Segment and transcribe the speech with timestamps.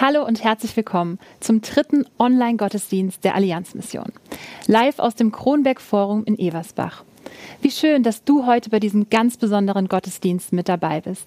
[0.00, 4.10] Hallo und herzlich willkommen zum dritten Online-Gottesdienst der Allianzmission.
[4.66, 7.04] Live aus dem Kronberg Forum in Eversbach.
[7.60, 11.26] Wie schön, dass du heute bei diesem ganz besonderen Gottesdienst mit dabei bist.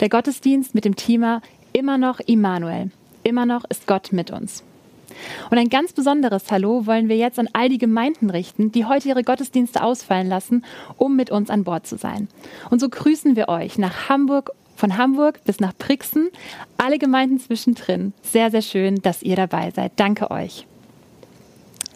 [0.00, 1.42] Der Gottesdienst mit dem Thema
[1.72, 2.90] Immer noch Immanuel.
[3.22, 4.64] Immer noch ist Gott mit uns.
[5.50, 9.10] Und ein ganz besonderes Hallo wollen wir jetzt an all die Gemeinden richten, die heute
[9.10, 10.64] ihre Gottesdienste ausfallen lassen,
[10.96, 12.26] um mit uns an Bord zu sein.
[12.68, 16.28] Und so grüßen wir euch nach Hamburg von Hamburg bis nach Brixen,
[16.76, 18.12] alle Gemeinden zwischendrin.
[18.22, 19.92] Sehr, sehr schön, dass ihr dabei seid.
[19.96, 20.66] Danke euch.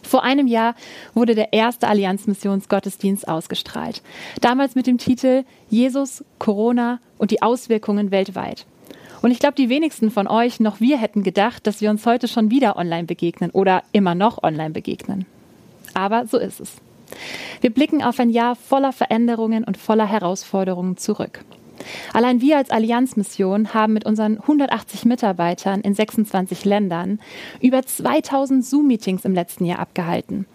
[0.03, 0.75] Vor einem Jahr
[1.13, 4.03] wurde der erste Allianzmissionsgottesdienst ausgestrahlt.
[4.41, 8.65] Damals mit dem Titel Jesus, Corona und die Auswirkungen weltweit.
[9.21, 12.27] Und ich glaube, die wenigsten von euch, noch wir hätten gedacht, dass wir uns heute
[12.27, 15.25] schon wieder online begegnen oder immer noch online begegnen.
[15.93, 16.73] Aber so ist es.
[17.61, 21.45] Wir blicken auf ein Jahr voller Veränderungen und voller Herausforderungen zurück.
[22.13, 27.19] Allein wir als Allianzmission haben mit unseren 180 Mitarbeitern in 26 Ländern
[27.61, 30.45] über 2000 Zoom-Meetings im letzten Jahr abgehalten.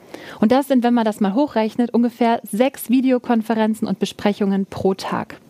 [0.40, 5.40] Und das sind, wenn man das mal hochrechnet, ungefähr sechs Videokonferenzen und Besprechungen pro Tag.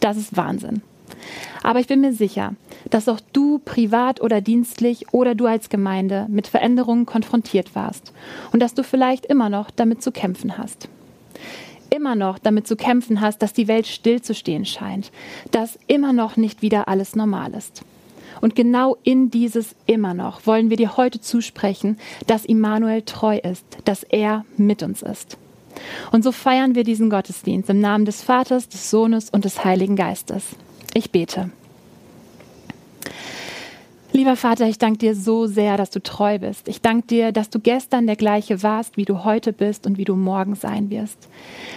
[0.00, 0.82] Das ist Wahnsinn.
[1.62, 2.54] Aber ich bin mir sicher,
[2.90, 8.12] dass auch du privat oder dienstlich oder du als Gemeinde mit Veränderungen konfrontiert warst
[8.52, 10.88] und dass du vielleicht immer noch damit zu kämpfen hast
[11.90, 15.10] immer noch damit zu kämpfen hast, dass die Welt stillzustehen scheint,
[15.50, 17.82] dass immer noch nicht wieder alles normal ist.
[18.40, 23.64] Und genau in dieses immer noch wollen wir dir heute zusprechen, dass Immanuel treu ist,
[23.84, 25.36] dass er mit uns ist.
[26.12, 29.96] Und so feiern wir diesen Gottesdienst im Namen des Vaters, des Sohnes und des Heiligen
[29.96, 30.44] Geistes.
[30.94, 31.50] Ich bete.
[34.10, 36.66] Lieber Vater, ich danke dir so sehr, dass du treu bist.
[36.66, 40.06] Ich danke dir, dass du gestern der gleiche warst, wie du heute bist und wie
[40.06, 41.28] du morgen sein wirst.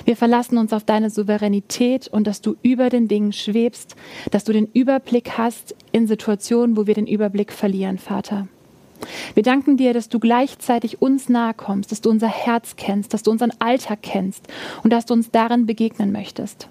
[0.06, 3.98] Wir verlassen uns auf deine Souveränität und dass du über den Dingen schwebst,
[4.32, 8.48] dass du den Überblick hast in Situationen, wo wir den Überblick verlieren, Vater.
[9.34, 13.24] Wir danken dir, dass du gleichzeitig uns nahe kommst, dass du unser Herz kennst, dass
[13.24, 14.48] du unseren Alltag kennst
[14.84, 16.69] und dass du uns darin begegnen möchtest.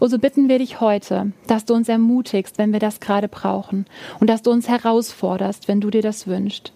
[0.00, 3.86] Und so bitten wir dich heute, dass du uns ermutigst, wenn wir das gerade brauchen
[4.20, 6.72] und dass du uns herausforderst, wenn du dir das wünschst,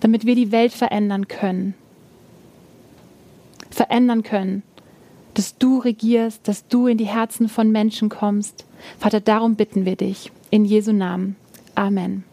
[0.00, 1.74] damit wir die Welt verändern können.
[3.70, 4.62] Verändern können,
[5.34, 8.64] dass du regierst, dass du in die Herzen von Menschen kommst.
[8.98, 10.30] Vater, darum bitten wir dich.
[10.50, 11.36] In Jesu Namen.
[11.74, 12.24] Amen.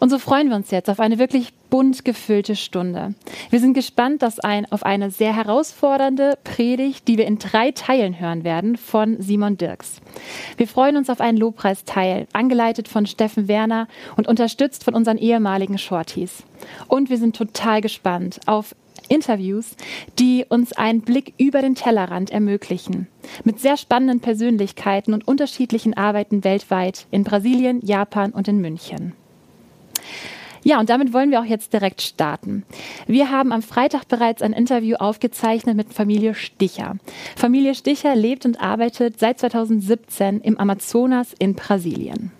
[0.00, 3.14] Und so freuen wir uns jetzt auf eine wirklich bunt gefüllte Stunde.
[3.50, 8.18] Wir sind gespannt dass ein, auf eine sehr herausfordernde Predigt, die wir in drei Teilen
[8.18, 10.00] hören werden, von Simon Dirks.
[10.56, 15.76] Wir freuen uns auf einen Lobpreisteil, angeleitet von Steffen Werner und unterstützt von unseren ehemaligen
[15.76, 16.44] Shorties.
[16.88, 18.74] Und wir sind total gespannt auf
[19.08, 19.76] Interviews,
[20.18, 23.08] die uns einen Blick über den Tellerrand ermöglichen.
[23.44, 29.12] Mit sehr spannenden Persönlichkeiten und unterschiedlichen Arbeiten weltweit in Brasilien, Japan und in München.
[30.62, 32.64] Ja, und damit wollen wir auch jetzt direkt starten.
[33.06, 36.96] Wir haben am Freitag bereits ein Interview aufgezeichnet mit Familie Sticher.
[37.36, 42.30] Familie Sticher lebt und arbeitet seit 2017 im Amazonas in Brasilien.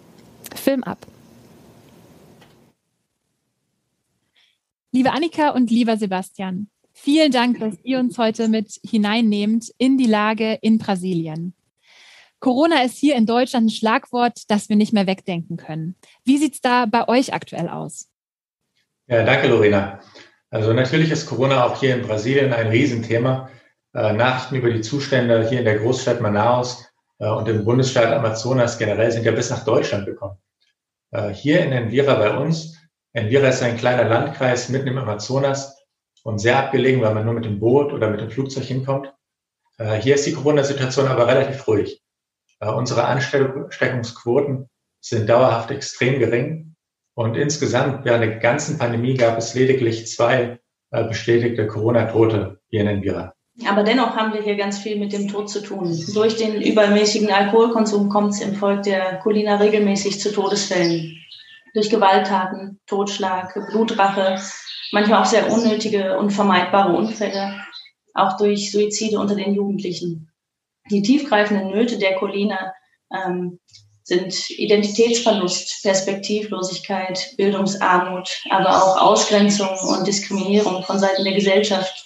[0.54, 1.06] Film ab.
[4.92, 10.06] Liebe Annika und lieber Sebastian, vielen Dank, dass ihr uns heute mit hineinnehmt in die
[10.06, 11.54] Lage in Brasilien.
[12.40, 15.94] Corona ist hier in Deutschland ein Schlagwort, das wir nicht mehr wegdenken können.
[16.24, 18.08] Wie sieht es da bei euch aktuell aus?
[19.06, 20.00] Ja, danke, Lorena.
[20.48, 23.50] Also natürlich ist Corona auch hier in Brasilien ein Riesenthema.
[23.92, 26.86] Äh, Nachrichten über die Zustände hier in der Großstadt Manaus
[27.18, 30.38] äh, und im Bundesstaat Amazonas generell sind ja bis nach Deutschland gekommen.
[31.10, 32.78] Äh, hier in Envira bei uns,
[33.12, 35.76] Envira ist ein kleiner Landkreis mitten im Amazonas
[36.22, 39.12] und sehr abgelegen, weil man nur mit dem Boot oder mit dem Flugzeug hinkommt.
[40.02, 42.02] Hier ist die Corona-Situation aber relativ ruhig.
[42.60, 44.68] Äh, unsere Ansteckungsquoten
[45.00, 46.76] sind dauerhaft extrem gering
[47.14, 50.60] und insgesamt während der ganzen Pandemie gab es lediglich zwei
[50.90, 53.34] äh, bestätigte Corona-Tote hier in Envira.
[53.66, 55.98] Aber dennoch haben wir hier ganz viel mit dem Tod zu tun.
[56.14, 61.16] Durch den übermäßigen Alkoholkonsum kommt es im Volk der Colina regelmäßig zu Todesfällen.
[61.74, 64.40] Durch Gewalttaten, Totschlag, Blutrache,
[64.92, 67.60] manchmal auch sehr unnötige und vermeidbare Unfälle,
[68.14, 70.29] auch durch Suizide unter den Jugendlichen.
[70.90, 72.72] Die tiefgreifenden Nöte der Colina
[73.14, 73.58] ähm,
[74.02, 82.04] sind Identitätsverlust, Perspektivlosigkeit, Bildungsarmut, aber auch Ausgrenzung und Diskriminierung von Seiten der Gesellschaft.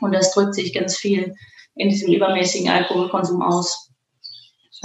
[0.00, 1.34] Und das drückt sich ganz viel
[1.76, 3.90] in diesem übermäßigen Alkoholkonsum aus.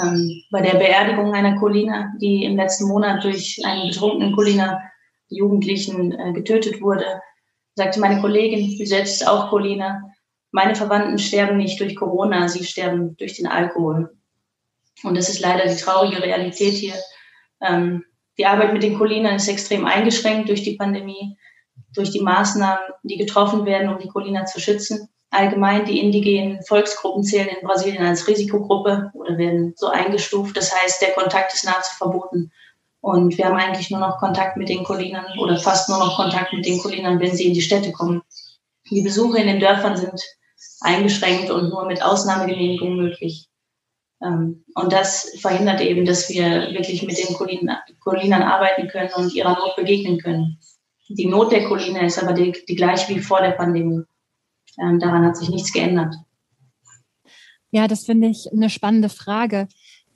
[0.01, 4.81] Ähm, bei der Beerdigung einer Colina, die im letzten Monat durch einen betrunkenen Colina
[5.29, 7.21] Jugendlichen äh, getötet wurde,
[7.75, 10.01] sagte meine Kollegin, sie selbst ist auch Colina,
[10.55, 14.15] meine Verwandten sterben nicht durch Corona, sie sterben durch den Alkohol.
[15.03, 16.93] Und das ist leider die traurige Realität hier.
[17.61, 18.05] Ähm,
[18.37, 21.37] die Arbeit mit den Cholinern ist extrem eingeschränkt durch die Pandemie,
[21.93, 25.09] durch die Maßnahmen, die getroffen werden, um die Choliner zu schützen.
[25.29, 30.55] Allgemein die indigenen Volksgruppen zählen in Brasilien als Risikogruppe oder werden so eingestuft.
[30.55, 32.53] Das heißt, der Kontakt ist nahezu verboten.
[33.01, 36.53] Und wir haben eigentlich nur noch Kontakt mit den Cholinern oder fast nur noch Kontakt
[36.53, 38.21] mit den Cholinern, wenn sie in die Städte kommen.
[38.89, 40.21] Die Besuche in den Dörfern sind
[40.81, 43.47] eingeschränkt und nur mit Ausnahmegenehmigung möglich.
[44.23, 49.57] Ähm, und das verhindert eben, dass wir wirklich mit den Cholinern arbeiten können und ihrer
[49.57, 50.59] Not begegnen können.
[51.09, 54.03] Die Not der Choliner ist aber die, die gleiche wie vor der Pandemie.
[54.81, 56.15] Ähm, daran hat sich nichts geändert.
[57.71, 59.67] Ja, das finde ich eine spannende Frage.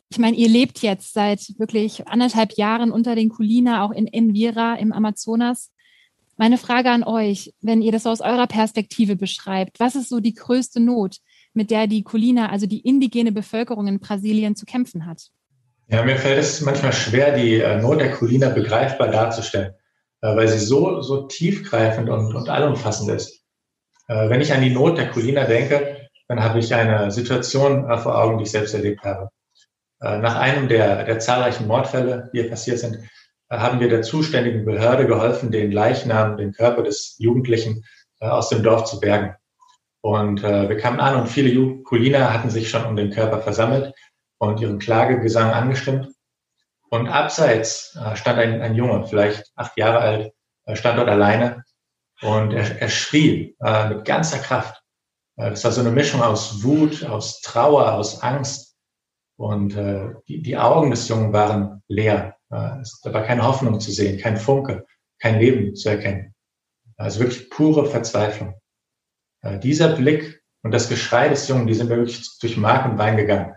[0.09, 4.75] Ich meine, ihr lebt jetzt seit wirklich anderthalb Jahren unter den Kulina, auch in Envira
[4.75, 5.71] im Amazonas.
[6.39, 10.33] Meine Frage an euch, wenn ihr das aus eurer Perspektive beschreibt, was ist so die
[10.33, 11.17] größte Not,
[11.53, 15.31] mit der die Kulina, also die indigene Bevölkerung in Brasilien zu kämpfen hat?
[15.89, 19.73] Ja, mir fällt es manchmal schwer, die äh, Not der Kulina begreifbar darzustellen,
[20.21, 23.43] äh, weil sie so, so tiefgreifend und, und allumfassend ist.
[24.07, 28.17] Äh, wenn ich an die Not der Kulina denke, dann habe ich eine Situation vor
[28.17, 29.29] Augen, die ich selbst erlebt habe.
[29.99, 32.99] Nach einem der, der zahlreichen Mordfälle, die hier passiert sind,
[33.49, 37.83] haben wir der zuständigen Behörde geholfen, den Leichnam, den Körper des Jugendlichen
[38.19, 39.35] aus dem Dorf zu bergen.
[40.01, 43.93] Und äh, wir kamen an und viele Kulina hatten sich schon um den Körper versammelt
[44.37, 46.09] und ihren Klagegesang angestimmt.
[46.89, 50.33] Und abseits äh, stand ein, ein Junge, vielleicht acht Jahre alt,
[50.65, 51.63] äh, stand dort alleine
[52.21, 54.81] und er, er schrie äh, mit ganzer Kraft.
[55.35, 58.68] Äh, das war so eine Mischung aus Wut, aus Trauer, aus Angst.
[59.39, 62.35] Und äh, die, die Augen des Jungen waren leer.
[62.51, 64.85] Äh, es, da war keine Hoffnung zu sehen, kein Funke,
[65.17, 66.35] kein Leben zu erkennen.
[66.97, 68.55] Also wirklich pure Verzweiflung.
[69.41, 73.15] Äh, dieser Blick und das Geschrei des Jungen, die sind wirklich durch Mark und Bein
[73.15, 73.55] gegangen.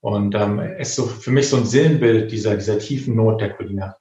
[0.00, 3.96] Und ähm, ist so für mich so ein Sinnbild dieser, dieser tiefen Not der Kulina.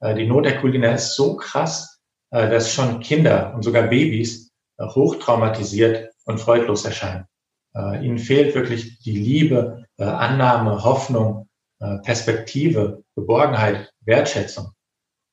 [0.00, 2.00] Äh, die Not der Kulina ist so krass,
[2.30, 7.26] äh, dass schon Kinder und sogar Babys äh, hochtraumatisiert und freudlos erscheinen.
[7.74, 11.48] Äh, ihnen fehlt wirklich die Liebe, äh, Annahme, Hoffnung,
[11.80, 14.72] äh, Perspektive, Geborgenheit, Wertschätzung.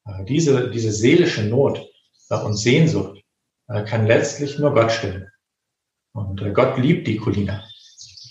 [0.05, 1.85] Äh, diese, diese seelische Not
[2.29, 3.21] äh, und Sehnsucht,
[3.67, 5.27] äh, kann letztlich nur Gott stillen.
[6.13, 7.63] Und äh, Gott liebt die Kulina.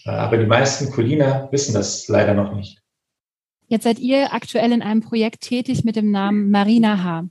[0.05, 2.82] Aber die meisten Kulina wissen das leider noch nicht.
[3.69, 7.28] Jetzt seid ihr aktuell in einem Projekt tätig mit dem Namen Marina H.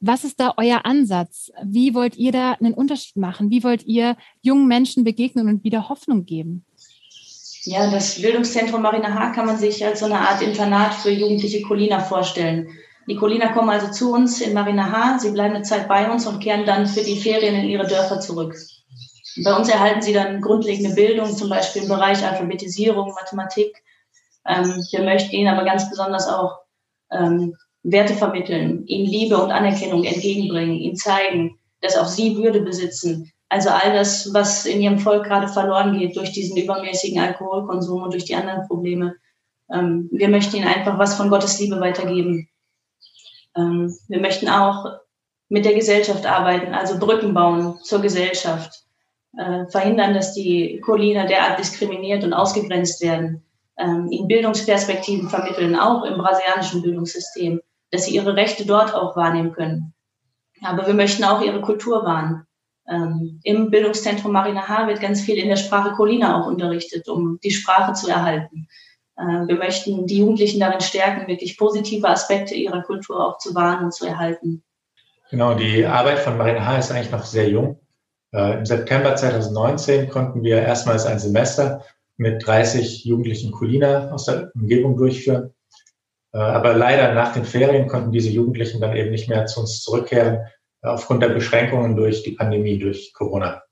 [0.00, 1.52] Was ist da euer Ansatz?
[1.64, 3.50] Wie wollt ihr da einen Unterschied machen?
[3.50, 6.64] Wie wollt ihr jungen Menschen begegnen und wieder Hoffnung geben?
[7.64, 11.62] Ja, das Bildungszentrum Marina H kann man sich als so eine Art Internat für jugendliche
[11.62, 12.68] Kulina vorstellen.
[13.06, 15.18] Die Coliner kommen also zu uns in Marina H.
[15.18, 18.20] Sie bleiben eine Zeit bei uns und kehren dann für die Ferien in ihre Dörfer
[18.20, 18.54] zurück.
[19.44, 23.76] Bei uns erhalten sie dann grundlegende Bildung, zum Beispiel im Bereich Alphabetisierung, Mathematik.
[24.46, 26.60] Ähm, wir möchten ihnen aber ganz besonders auch
[27.12, 33.32] ähm, Werte vermitteln, ihnen Liebe und Anerkennung entgegenbringen, ihnen zeigen, dass auch sie Würde besitzen.
[33.50, 38.12] Also all das, was in ihrem Volk gerade verloren geht durch diesen übermäßigen Alkoholkonsum und
[38.12, 39.16] durch die anderen Probleme.
[39.72, 42.48] Ähm, wir möchten ihnen einfach was von Gottes Liebe weitergeben.
[43.56, 44.86] Ähm, wir möchten auch
[45.48, 48.84] mit der Gesellschaft arbeiten, also Brücken bauen zur Gesellschaft,
[49.36, 53.44] äh, verhindern, dass die Koliner derart diskriminiert und ausgegrenzt werden,
[53.76, 59.52] ähm, ihnen Bildungsperspektiven vermitteln, auch im brasilianischen Bildungssystem, dass sie ihre Rechte dort auch wahrnehmen
[59.52, 59.92] können.
[60.62, 62.46] Aber wir möchten auch ihre Kultur wahren.
[62.88, 64.86] Ähm, Im Bildungszentrum Marina H.
[64.88, 68.68] wird ganz viel in der Sprache Kolina auch unterrichtet, um die Sprache zu erhalten.
[69.16, 73.84] Äh, wir möchten die Jugendlichen darin stärken, wirklich positive Aspekte ihrer Kultur auch zu wahren
[73.84, 74.62] und zu erhalten.
[75.30, 76.78] Genau, die Arbeit von Marina H.
[76.78, 77.78] ist eigentlich noch sehr jung.
[78.32, 81.84] Äh, Im September 2019 konnten wir erstmals ein Semester
[82.16, 85.54] mit 30 jugendlichen Kulina aus der Umgebung durchführen.
[86.32, 89.82] Äh, aber leider nach den Ferien konnten diese Jugendlichen dann eben nicht mehr zu uns
[89.82, 90.46] zurückkehren,
[90.82, 93.62] aufgrund der Beschränkungen durch die Pandemie, durch Corona.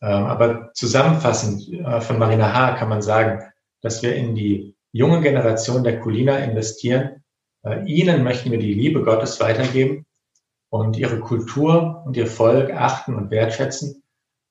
[0.00, 1.64] Aber zusammenfassend
[2.04, 2.76] von Marina H.
[2.76, 3.42] kann man sagen,
[3.82, 7.22] dass wir in die junge Generation der Kulina investieren.
[7.64, 10.06] Äh, ihnen möchten wir die Liebe Gottes weitergeben
[10.70, 14.02] und ihre Kultur und ihr Volk achten und wertschätzen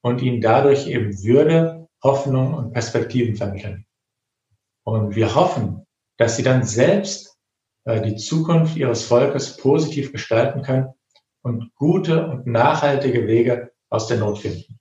[0.02, 3.86] und ihnen dadurch eben Würde, Hoffnung und Perspektiven vermitteln.
[4.84, 5.86] Und wir hoffen,
[6.18, 7.38] dass sie dann selbst
[7.86, 10.94] äh, die Zukunft ihres Volkes positiv gestalten können
[11.48, 14.80] und gute und nachhaltige Wege aus der Not finden.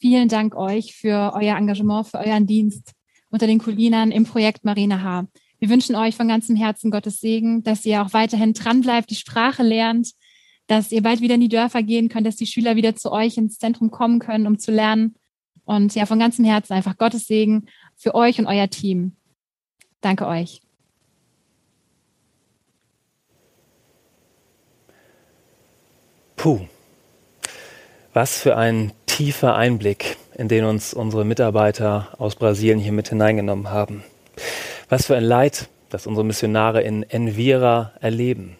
[0.00, 2.94] Vielen Dank euch für euer Engagement, für euren Dienst
[3.30, 5.26] unter den Kulinern im Projekt Marina H.
[5.58, 9.62] Wir wünschen euch von ganzem Herzen Gottes Segen, dass ihr auch weiterhin dranbleibt, die Sprache
[9.62, 10.12] lernt,
[10.66, 13.36] dass ihr bald wieder in die Dörfer gehen könnt, dass die Schüler wieder zu euch
[13.36, 15.16] ins Zentrum kommen können, um zu lernen.
[15.64, 19.16] Und ja, von ganzem Herzen einfach Gottes Segen für euch und euer Team.
[20.00, 20.62] Danke euch.
[26.40, 26.60] Puh,
[28.14, 33.68] was für ein tiefer Einblick, in den uns unsere Mitarbeiter aus Brasilien hier mit hineingenommen
[33.68, 34.04] haben.
[34.88, 38.56] Was für ein Leid, das unsere Missionare in Envira erleben.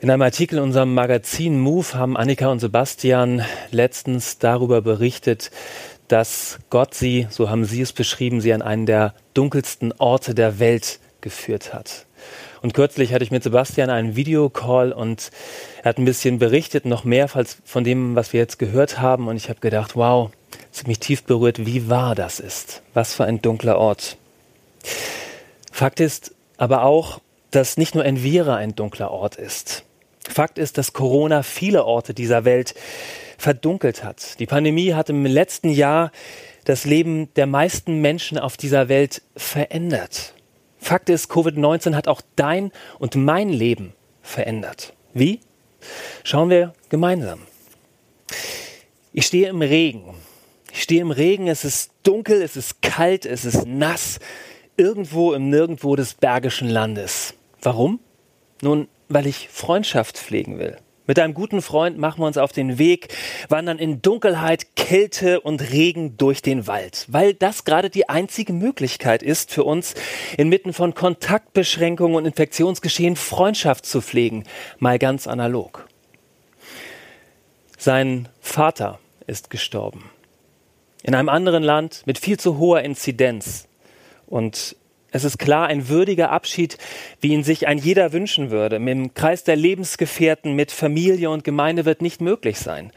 [0.00, 5.50] In einem Artikel in unserem Magazin Move haben Annika und Sebastian letztens darüber berichtet,
[6.08, 10.58] dass Gott sie, so haben sie es beschrieben, sie an einen der dunkelsten Orte der
[10.58, 12.06] Welt geführt hat.
[12.62, 15.30] Und kürzlich hatte ich mit Sebastian einen Videocall und
[15.82, 19.26] er hat ein bisschen berichtet, noch mehr von dem, was wir jetzt gehört haben.
[19.28, 20.30] Und ich habe gedacht, wow,
[20.86, 22.82] mich tief berührt, wie wahr das ist.
[22.94, 24.16] Was für ein dunkler Ort.
[25.70, 29.84] Fakt ist aber auch, dass nicht nur Envira ein dunkler Ort ist.
[30.28, 32.74] Fakt ist, dass Corona viele Orte dieser Welt
[33.38, 34.38] verdunkelt hat.
[34.38, 36.12] Die Pandemie hat im letzten Jahr
[36.64, 40.34] das Leben der meisten Menschen auf dieser Welt verändert.
[40.82, 44.94] Fakt ist, Covid-19 hat auch dein und mein Leben verändert.
[45.14, 45.38] Wie?
[46.24, 47.38] Schauen wir gemeinsam.
[49.12, 50.16] Ich stehe im Regen.
[50.72, 54.18] Ich stehe im Regen, es ist dunkel, es ist kalt, es ist nass,
[54.76, 57.34] irgendwo im Nirgendwo des Bergischen Landes.
[57.62, 58.00] Warum?
[58.60, 60.78] Nun, weil ich Freundschaft pflegen will.
[61.06, 63.08] Mit einem guten Freund machen wir uns auf den Weg,
[63.48, 69.22] wandern in Dunkelheit, Kälte und Regen durch den Wald, weil das gerade die einzige Möglichkeit
[69.22, 69.94] ist für uns,
[70.36, 74.44] inmitten von Kontaktbeschränkungen und Infektionsgeschehen Freundschaft zu pflegen,
[74.78, 75.88] mal ganz analog.
[77.78, 80.08] Sein Vater ist gestorben.
[81.02, 83.66] In einem anderen Land mit viel zu hoher Inzidenz.
[84.26, 84.76] Und
[85.12, 86.78] es ist klar ein würdiger Abschied,
[87.20, 88.80] wie ihn sich ein jeder wünschen würde.
[88.80, 92.92] Dem Kreis der Lebensgefährten, mit Familie und Gemeinde wird nicht möglich sein.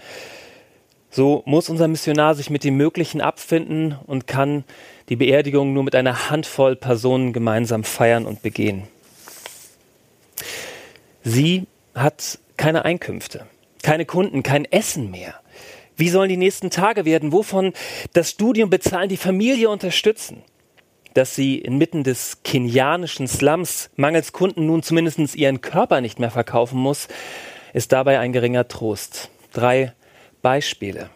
[1.11, 4.63] So muss unser Missionar sich mit dem Möglichen abfinden und kann
[5.09, 8.87] die Beerdigung nur mit einer Handvoll Personen gemeinsam feiern und begehen.
[11.23, 13.45] Sie hat keine Einkünfte,
[13.83, 15.35] keine Kunden, kein Essen mehr.
[15.97, 17.31] Wie sollen die nächsten Tage werden?
[17.31, 17.73] Wovon
[18.13, 20.43] das Studium bezahlen, die Familie unterstützen?
[21.15, 26.77] Dass sie inmitten des kenianischen Slums mangels Kunden nun zumindest ihren Körper nicht mehr verkaufen
[26.77, 27.07] muss,
[27.73, 29.29] ist dabei ein geringer Trost.
[29.53, 29.93] Drei
[30.41, 31.09] Beispiele.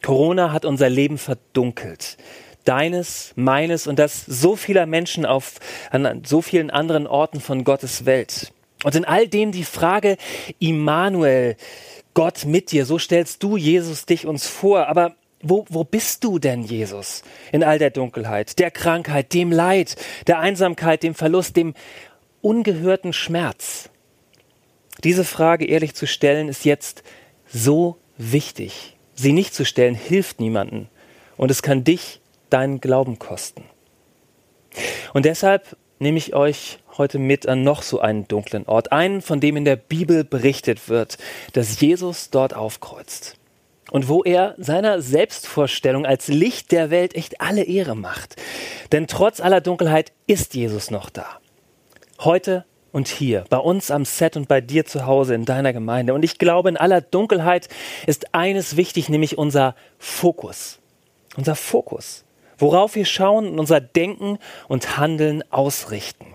[0.00, 2.16] Corona hat unser Leben verdunkelt.
[2.64, 5.54] Deines, meines und das so vieler Menschen auf
[5.90, 8.52] an so vielen anderen Orten von Gottes Welt.
[8.84, 10.16] Und in all dem die Frage,
[10.60, 11.56] Immanuel,
[12.14, 14.86] Gott mit dir, so stellst du Jesus dich uns vor.
[14.86, 19.96] Aber wo, wo bist du denn, Jesus, in all der Dunkelheit, der Krankheit, dem Leid,
[20.26, 21.74] der Einsamkeit, dem Verlust, dem
[22.40, 23.90] ungehörten Schmerz?
[25.02, 27.02] Diese Frage ehrlich zu stellen, ist jetzt
[27.48, 28.96] so wichtig.
[29.14, 30.88] Sie nicht zu stellen, hilft niemanden.
[31.36, 32.20] Und es kann dich
[32.50, 33.64] deinen Glauben kosten.
[35.12, 39.40] Und deshalb nehme ich euch heute mit an noch so einen dunklen Ort, einen, von
[39.40, 41.18] dem in der Bibel berichtet wird,
[41.52, 43.38] dass Jesus dort aufkreuzt
[43.92, 48.36] und wo er seiner Selbstvorstellung als Licht der Welt echt alle Ehre macht.
[48.90, 51.26] Denn trotz aller Dunkelheit ist Jesus noch da.
[52.18, 56.14] Heute und hier, bei uns am Set und bei dir zu Hause in deiner Gemeinde.
[56.14, 57.68] Und ich glaube, in aller Dunkelheit
[58.06, 60.78] ist eines wichtig, nämlich unser Fokus.
[61.36, 62.24] Unser Fokus.
[62.56, 66.31] Worauf wir schauen und unser Denken und Handeln ausrichten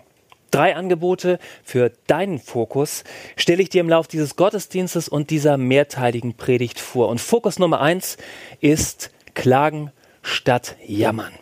[0.51, 3.04] drei Angebote für deinen Fokus
[3.36, 7.10] stelle ich dir im Laufe dieses Gottesdienstes und dieser mehrteiligen Predigt vor.
[7.10, 8.18] Und Fokus Nummer eins
[8.62, 11.34] ist Klagen statt Jammern.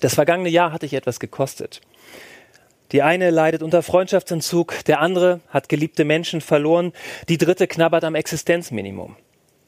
[0.00, 1.80] Das vergangene Jahr hatte ich etwas gekostet.
[2.92, 6.92] Die eine leidet unter Freundschaftsentzug, der andere hat geliebte Menschen verloren,
[7.28, 9.16] die dritte knabbert am Existenzminimum.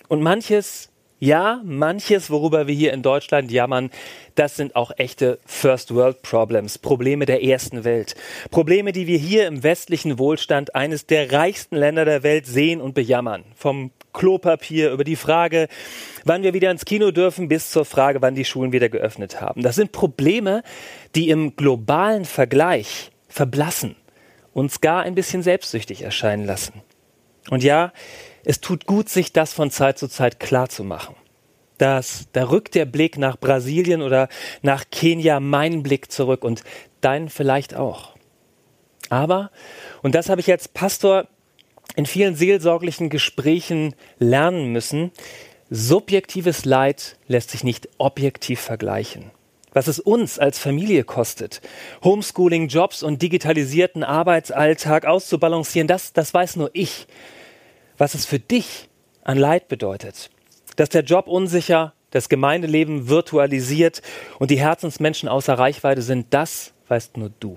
[0.09, 0.91] Und manches
[1.21, 3.91] ja, manches, worüber wir hier in Deutschland jammern,
[4.37, 8.15] das sind auch echte First World Problems, Probleme der ersten Welt.
[8.51, 12.95] Probleme, die wir hier im westlichen Wohlstand eines der reichsten Länder der Welt sehen und
[12.95, 13.45] bejammern.
[13.55, 15.69] Vom Klopapier über die Frage,
[16.25, 19.63] wann wir wieder ins Kino dürfen, bis zur Frage, wann die Schulen wieder geöffnet haben.
[19.63, 20.63] Das sind Probleme,
[21.15, 23.95] die im globalen Vergleich verblassen,
[24.55, 26.83] uns gar ein bisschen selbstsüchtig erscheinen lassen.
[27.51, 27.93] Und ja,
[28.45, 31.15] es tut gut, sich das von Zeit zu Zeit klar zu machen.
[31.79, 34.29] Das, da rückt der Blick nach Brasilien oder
[34.63, 36.63] nach Kenia meinen Blick zurück und
[37.01, 38.15] deinen vielleicht auch.
[39.09, 39.51] Aber,
[40.03, 41.27] und das habe ich als Pastor
[41.97, 45.11] in vielen seelsorglichen Gesprächen lernen müssen,
[45.71, 49.31] subjektives Leid lässt sich nicht objektiv vergleichen.
[49.73, 51.61] Was es uns als Familie kostet,
[52.03, 57.07] Homeschooling, Jobs und digitalisierten Arbeitsalltag auszubalancieren, das, das weiß nur ich
[58.01, 58.89] was es für dich
[59.25, 60.31] an Leid bedeutet.
[60.77, 64.01] Dass der Job unsicher, das Gemeindeleben virtualisiert
[64.39, 67.57] und die Herzensmenschen außer Reichweite sind, das weißt nur du.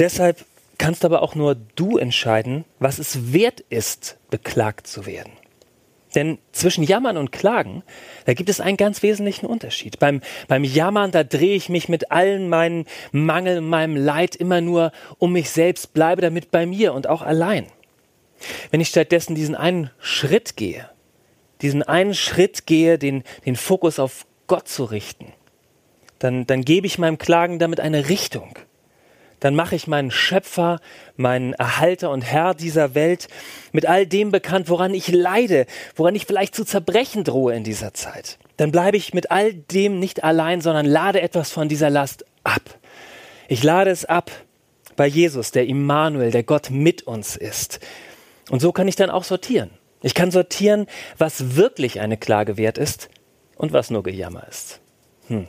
[0.00, 0.44] Deshalb
[0.76, 5.32] kannst aber auch nur du entscheiden, was es wert ist, beklagt zu werden.
[6.16, 7.84] Denn zwischen Jammern und Klagen,
[8.24, 10.00] da gibt es einen ganz wesentlichen Unterschied.
[10.00, 14.90] Beim, beim Jammern, da drehe ich mich mit allen meinen Mangel, meinem Leid immer nur
[15.18, 17.66] um mich selbst, bleibe damit bei mir und auch allein.
[18.70, 20.88] Wenn ich stattdessen diesen einen Schritt gehe,
[21.62, 25.32] diesen einen Schritt gehe, den, den Fokus auf Gott zu richten,
[26.18, 28.58] dann, dann gebe ich meinem Klagen damit eine Richtung
[29.40, 30.80] dann mache ich meinen Schöpfer,
[31.16, 33.28] meinen Erhalter und Herr dieser Welt
[33.72, 35.66] mit all dem bekannt, woran ich leide,
[35.96, 38.38] woran ich vielleicht zu zerbrechen drohe in dieser Zeit.
[38.56, 42.62] Dann bleibe ich mit all dem nicht allein, sondern lade etwas von dieser Last ab.
[43.48, 44.30] Ich lade es ab
[44.96, 47.78] bei Jesus, der Immanuel, der Gott mit uns ist.
[48.50, 49.70] Und so kann ich dann auch sortieren.
[50.02, 50.86] Ich kann sortieren,
[51.16, 53.08] was wirklich eine Klage wert ist
[53.56, 54.80] und was nur Gejammer ist.
[55.26, 55.48] Hm.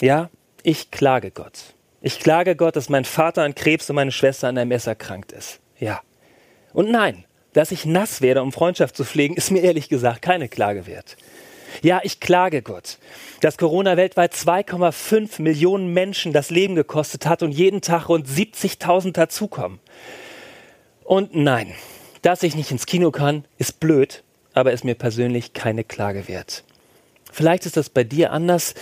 [0.00, 0.30] Ja,
[0.62, 1.74] ich klage Gott.
[2.00, 5.32] Ich klage Gott, dass mein Vater an Krebs und meine Schwester an einem Messer erkrankt
[5.32, 5.60] ist.
[5.78, 6.00] Ja.
[6.72, 10.48] Und nein, dass ich nass werde, um Freundschaft zu pflegen, ist mir ehrlich gesagt keine
[10.48, 11.16] Klage wert.
[11.82, 12.98] Ja, ich klage Gott,
[13.40, 19.12] dass Corona weltweit 2,5 Millionen Menschen das Leben gekostet hat und jeden Tag rund 70.000
[19.12, 19.78] dazukommen.
[21.04, 21.74] Und nein,
[22.22, 24.22] dass ich nicht ins Kino kann, ist blöd,
[24.54, 26.64] aber ist mir persönlich keine Klage wert.
[27.32, 28.74] Vielleicht ist das bei dir anders.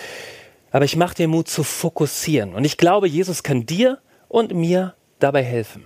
[0.71, 2.55] Aber ich mache dir Mut zu fokussieren.
[2.55, 5.85] Und ich glaube, Jesus kann dir und mir dabei helfen.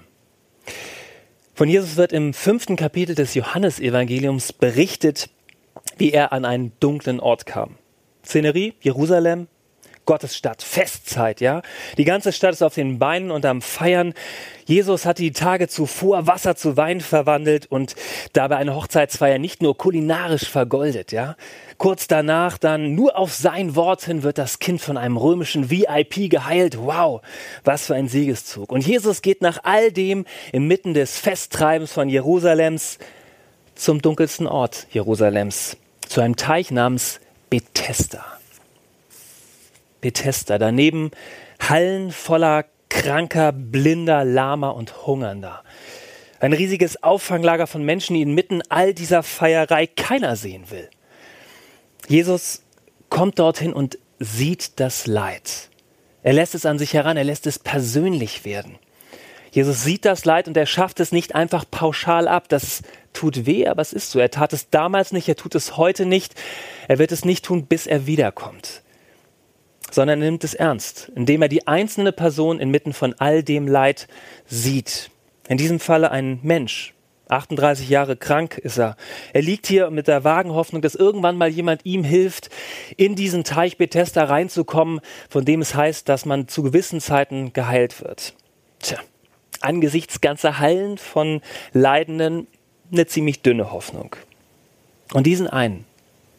[1.54, 5.28] Von Jesus wird im fünften Kapitel des Johannesevangeliums berichtet,
[5.98, 7.76] wie er an einen dunklen Ort kam.
[8.24, 9.46] Szenerie, Jerusalem,
[10.10, 11.62] Gottes Stadt, Festzeit, ja.
[11.96, 14.12] Die ganze Stadt ist auf den Beinen und am Feiern.
[14.64, 17.94] Jesus hat die Tage zuvor Wasser zu Wein verwandelt und
[18.32, 21.36] dabei eine Hochzeitsfeier nicht nur kulinarisch vergoldet, ja.
[21.78, 26.28] Kurz danach dann nur auf sein Wort hin wird das Kind von einem römischen VIP
[26.28, 26.76] geheilt.
[26.76, 27.22] Wow,
[27.62, 28.72] was für ein Siegeszug.
[28.72, 32.98] Und Jesus geht nach all dem inmitten des Festtreibens von Jerusalems
[33.76, 35.76] zum dunkelsten Ort Jerusalems,
[36.08, 38.39] zu einem Teich namens Bethesda.
[40.00, 41.10] Bethesda, daneben
[41.68, 45.62] Hallen voller kranker, blinder, lahmer und hungernder.
[46.40, 50.88] Ein riesiges Auffanglager von Menschen, die inmitten all dieser Feierei keiner sehen will.
[52.08, 52.62] Jesus
[53.08, 55.68] kommt dorthin und sieht das Leid.
[56.22, 58.78] Er lässt es an sich heran, er lässt es persönlich werden.
[59.52, 62.48] Jesus sieht das Leid und er schafft es nicht einfach pauschal ab.
[62.48, 62.82] Das
[63.12, 64.18] tut weh, aber es ist so.
[64.18, 66.34] Er tat es damals nicht, er tut es heute nicht.
[66.88, 68.82] Er wird es nicht tun, bis er wiederkommt
[69.94, 74.08] sondern er nimmt es ernst, indem er die einzelne Person inmitten von all dem Leid
[74.46, 75.10] sieht.
[75.48, 76.94] In diesem Falle ein Mensch.
[77.28, 78.96] 38 Jahre krank ist er.
[79.32, 82.50] Er liegt hier mit der vagen Hoffnung, dass irgendwann mal jemand ihm hilft,
[82.96, 88.02] in diesen Teich Bethesda reinzukommen, von dem es heißt, dass man zu gewissen Zeiten geheilt
[88.02, 88.34] wird.
[88.80, 88.98] Tja,
[89.60, 91.40] angesichts ganzer Hallen von
[91.72, 92.46] Leidenden
[92.92, 94.16] eine ziemlich dünne Hoffnung.
[95.12, 95.84] Und diesen einen,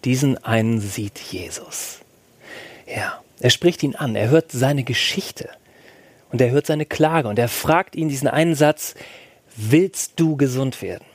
[0.03, 1.99] diesen einen sieht Jesus.
[2.87, 5.49] Ja, er spricht ihn an, er hört seine Geschichte
[6.31, 8.95] und er hört seine Klage und er fragt ihn diesen einen Satz,
[9.55, 11.05] willst du gesund werden?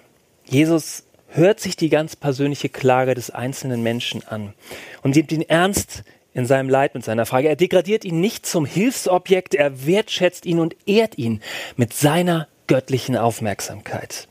[0.45, 4.55] Jesus hört sich die ganz persönliche Klage des einzelnen Menschen an
[5.03, 6.03] und nimmt ihn ernst
[6.35, 7.49] in seinem Leid mit seiner Frage.
[7.49, 11.41] Er degradiert ihn nicht zum Hilfsobjekt, er wertschätzt ihn und ehrt ihn
[11.77, 14.29] mit seiner göttlichen Aufmerksamkeit.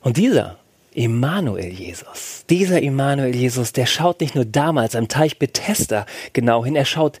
[0.00, 0.58] Und dieser
[0.94, 2.44] Immanuel Jesus.
[2.50, 7.20] Dieser Immanuel Jesus, der schaut nicht nur damals am Teich Bethesda genau hin, er schaut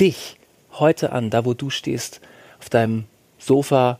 [0.00, 0.36] dich
[0.72, 2.20] heute an, da wo du stehst,
[2.60, 3.04] auf deinem
[3.38, 3.98] Sofa,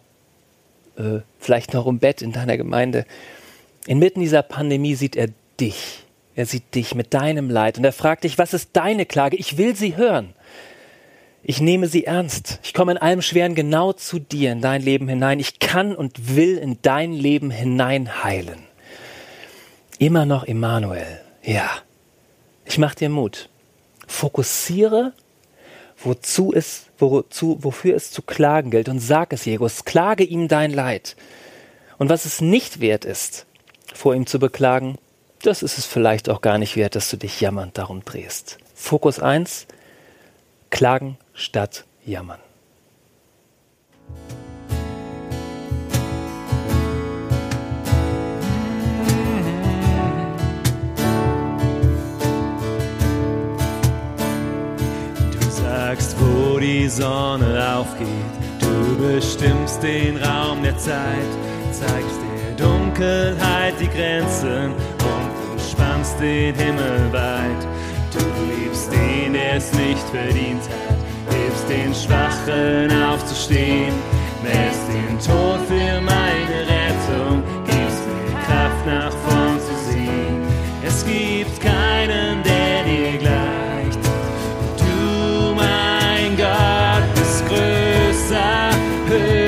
[0.96, 3.04] äh, vielleicht noch im Bett in deiner Gemeinde.
[3.86, 5.28] Inmitten dieser Pandemie sieht er
[5.60, 6.04] dich.
[6.34, 9.36] Er sieht dich mit deinem Leid und er fragt dich, was ist deine Klage?
[9.36, 10.34] Ich will sie hören.
[11.42, 12.60] Ich nehme sie ernst.
[12.62, 15.40] Ich komme in allem Schweren genau zu dir in dein Leben hinein.
[15.40, 18.67] Ich kann und will in dein Leben hinein heilen.
[19.98, 21.20] Immer noch Immanuel.
[21.42, 21.68] Ja.
[22.64, 23.48] Ich mach dir Mut.
[24.06, 25.12] Fokussiere,
[25.98, 29.84] wozu es, wozu, wofür es zu klagen gilt und sag es Jesus.
[29.84, 31.16] Klage ihm dein Leid.
[31.98, 33.46] Und was es nicht wert ist,
[33.92, 34.98] vor ihm zu beklagen,
[35.42, 38.58] das ist es vielleicht auch gar nicht wert, dass du dich jammernd darum drehst.
[38.74, 39.66] Fokus 1,
[40.70, 42.40] klagen statt jammern.
[55.88, 58.34] sagst, wo die Sonne aufgeht.
[58.60, 61.30] Du bestimmst den Raum der Zeit,
[61.72, 64.72] zeigst der Dunkelheit die Grenzen
[65.12, 67.62] und umspannst den Himmel weit.
[68.12, 73.94] Du liebst den, der es nicht verdient hat, hilfst den Schwachen aufzustehen,
[74.44, 79.47] lässt den Tod für meine Rettung, gibst mir Kraft nach vorne.
[89.08, 89.47] her.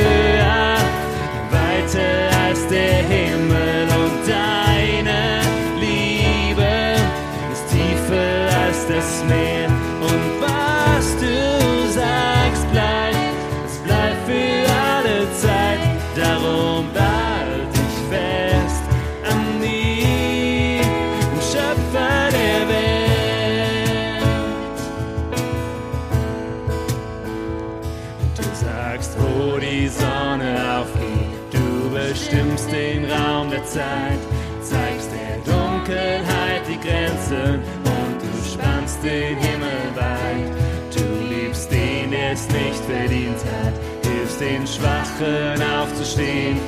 [33.71, 34.19] Zeit,
[34.63, 40.51] zeigst der Dunkelheit die Grenzen und du spannst den Himmel weit.
[40.93, 46.59] Du liebst den, der es nicht verdient hat, hilfst den Schwachen aufzustehen,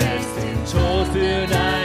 [0.00, 1.77] lässt den Tod für deine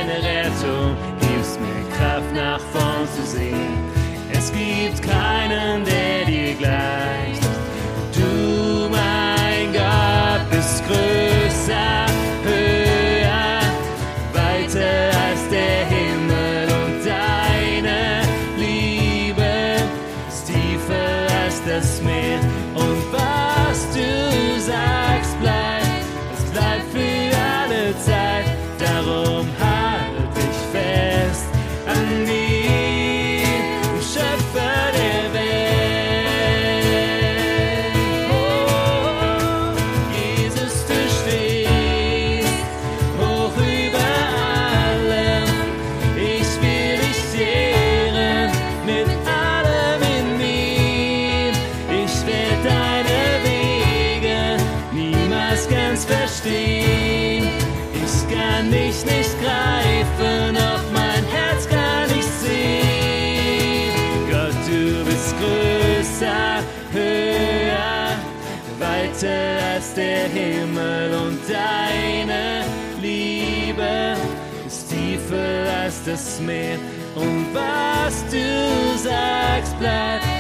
[76.06, 76.78] das Meer.
[77.16, 80.33] Und was du sagst, bleibt,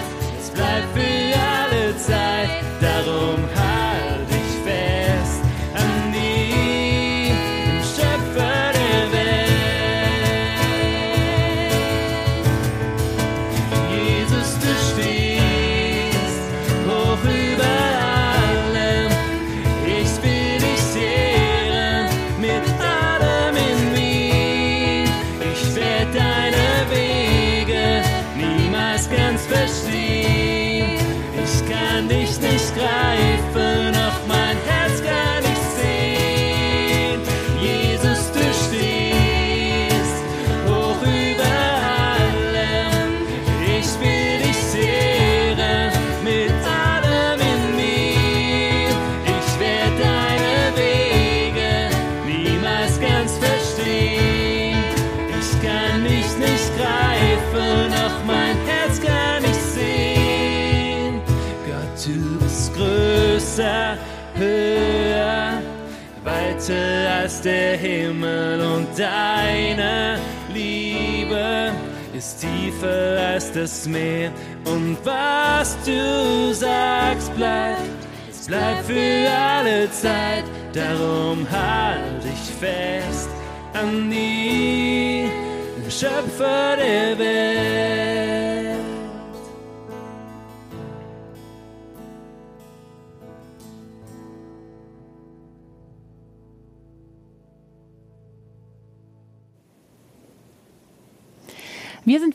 [67.43, 70.19] der Himmel und deine
[70.53, 71.71] Liebe
[72.13, 74.31] ist tiefer als das Meer.
[74.65, 77.81] Und was du sagst, bleibt,
[78.29, 80.45] es bleibt für alle Zeit.
[80.73, 83.29] Darum halt dich fest
[83.73, 85.29] an die
[85.89, 87.92] Schöpfer der Welt.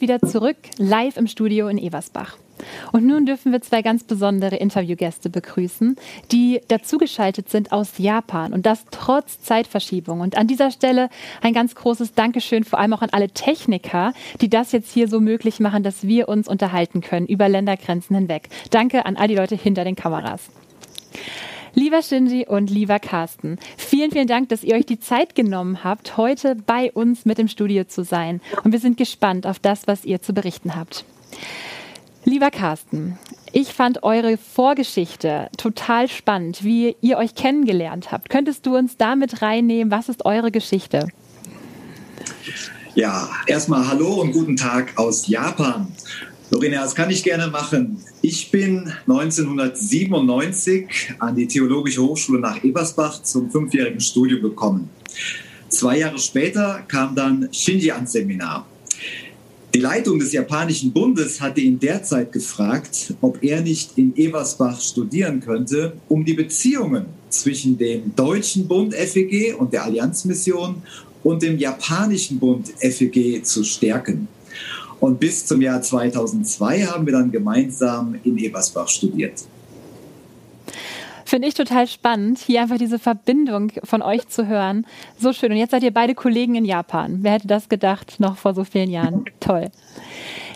[0.08, 2.38] Wieder zurück, live im Studio in Eversbach.
[2.92, 5.96] Und nun dürfen wir zwei ganz besondere Interviewgäste begrüßen,
[6.32, 10.20] die dazugeschaltet sind aus Japan und das trotz Zeitverschiebung.
[10.20, 11.10] Und an dieser Stelle
[11.42, 15.20] ein ganz großes Dankeschön vor allem auch an alle Techniker, die das jetzt hier so
[15.20, 18.48] möglich machen, dass wir uns unterhalten können über Ländergrenzen hinweg.
[18.70, 20.48] Danke an all die Leute hinter den Kameras.
[21.74, 26.16] Lieber Shinji und lieber Carsten, vielen, vielen Dank, dass ihr euch die Zeit genommen habt,
[26.16, 28.40] heute bei uns mit im Studio zu sein.
[28.64, 31.04] Und wir sind gespannt auf das, was ihr zu berichten habt.
[32.24, 33.18] Lieber Carsten,
[33.52, 38.28] ich fand eure Vorgeschichte total spannend, wie ihr euch kennengelernt habt.
[38.28, 39.90] Könntest du uns damit reinnehmen?
[39.90, 41.08] Was ist eure Geschichte?
[42.94, 45.86] Ja, erstmal Hallo und guten Tag aus Japan.
[46.50, 47.98] Lorena, das kann ich gerne machen.
[48.22, 50.86] Ich bin 1997
[51.18, 54.88] an die Theologische Hochschule nach Ebersbach zum fünfjährigen Studium gekommen.
[55.68, 58.66] Zwei Jahre später kam dann Shinji ans Seminar.
[59.74, 65.40] Die Leitung des Japanischen Bundes hatte ihn derzeit gefragt, ob er nicht in Eversbach studieren
[65.40, 70.76] könnte, um die Beziehungen zwischen dem Deutschen Bund FEG und der Allianzmission
[71.22, 74.28] und dem Japanischen Bund FEG zu stärken.
[75.00, 79.44] Und bis zum Jahr 2002 haben wir dann gemeinsam in Ebersbach studiert.
[81.24, 84.86] Finde ich total spannend, hier einfach diese Verbindung von euch zu hören.
[85.18, 85.52] So schön.
[85.52, 87.18] Und jetzt seid ihr beide Kollegen in Japan.
[87.20, 89.26] Wer hätte das gedacht, noch vor so vielen Jahren?
[89.40, 89.70] Toll.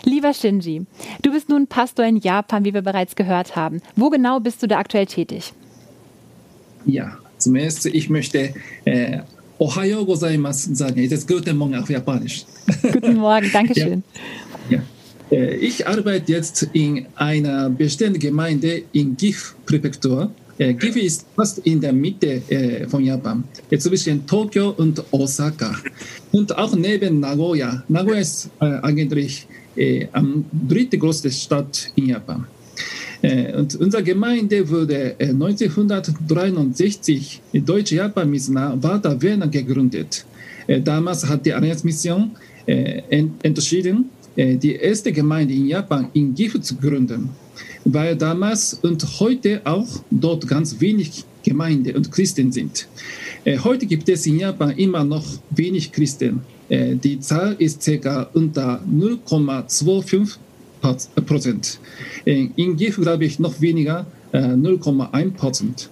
[0.03, 0.87] Lieber Shinji,
[1.21, 3.81] du bist nun Pastor in Japan, wie wir bereits gehört haben.
[3.95, 5.53] Wo genau bist du da aktuell tätig?
[6.85, 9.19] Ja, zunächst, ich möchte äh,
[9.59, 11.09] Ohayo gozaimasu sagen.
[11.09, 12.45] Das ist Guten Morgen auf Japanisch.
[12.81, 14.03] Guten Morgen, danke schön.
[14.69, 14.77] Ja.
[14.77, 14.83] ja.
[15.33, 20.31] Äh, ich arbeite jetzt in einer bestimmten Gemeinde in Gifu-Präfektur.
[20.57, 23.43] Äh, Gifu ist fast in der Mitte äh, von Japan,
[23.77, 25.75] zwischen Tokio und Osaka.
[26.31, 27.83] Und auch neben Nagoya.
[27.87, 32.45] Nagoya ist eigentlich äh, am drittgrößte Stadt in Japan.
[33.23, 40.25] Äh, und unsere Gemeinde wurde 1963 äh, Deutsch-Japan-Missionar Walter Werner gegründet.
[40.67, 42.31] Äh, damals hat die Allianz-Mission
[42.65, 44.05] entschieden,
[44.37, 47.31] die erste Gemeinde in Japan in Gifu zu gründen,
[47.83, 52.87] weil damals und heute auch dort ganz wenig Gemeinde und Christen sind.
[53.65, 56.39] Heute gibt es in Japan immer noch wenig Christen.
[56.69, 58.29] Die Zahl ist ca.
[58.33, 60.37] unter 0,25
[61.25, 61.79] Prozent.
[62.25, 65.89] In GIF glaube ich noch weniger, 0,1 äh, Prozent.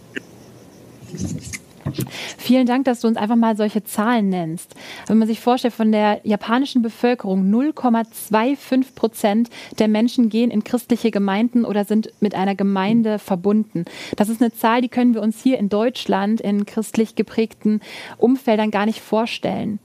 [2.38, 4.75] Vielen Dank, dass du uns einfach mal solche Zahlen nennst.
[5.08, 9.49] Wenn man sich vorstellt, von der japanischen Bevölkerung 0,25 Prozent
[9.80, 13.86] der Menschen gehen in christliche Gemeinden oder sind mit einer Gemeinde verbunden.
[14.15, 17.82] Das ist eine Zahl, die können wir uns hier in Deutschland in christlich geprägten
[18.17, 19.80] Umfeldern gar nicht vorstellen.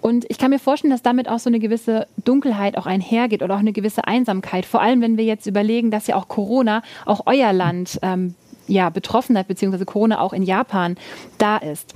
[0.00, 3.54] Und ich kann mir vorstellen, dass damit auch so eine gewisse Dunkelheit auch einhergeht oder
[3.54, 4.64] auch eine gewisse Einsamkeit.
[4.64, 8.34] Vor allem, wenn wir jetzt überlegen, dass ja auch Corona auch euer Land ähm,
[8.66, 10.96] ja, betroffen hat, beziehungsweise Corona auch in Japan
[11.38, 11.94] da ist.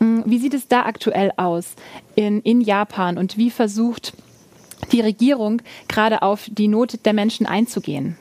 [0.00, 1.74] Mm, wie sieht es da aktuell aus
[2.14, 4.14] in, in Japan und wie versucht
[4.92, 8.16] die Regierung gerade auf die Not der Menschen einzugehen?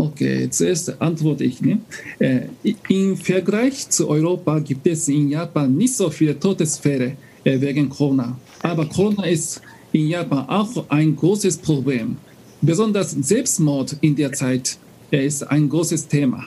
[0.00, 1.60] Okay, zuerst antworte ich.
[1.60, 1.78] Ne?
[2.18, 2.46] Äh,
[2.88, 8.38] Im Vergleich zu Europa gibt es in Japan nicht so viele Todesfälle äh, wegen Corona.
[8.62, 9.60] Aber Corona ist
[9.92, 12.16] in Japan auch ein großes Problem.
[12.62, 14.78] Besonders Selbstmord in der Zeit
[15.12, 16.46] äh, ist ein großes Thema.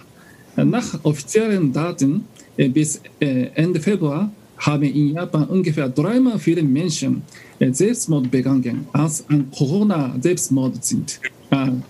[0.56, 7.24] Nach offiziellen Daten bis Ende Februar haben in Japan ungefähr dreimal viele Menschen
[7.60, 11.20] Selbstmord begangen, als an Corona Selbstmord sind.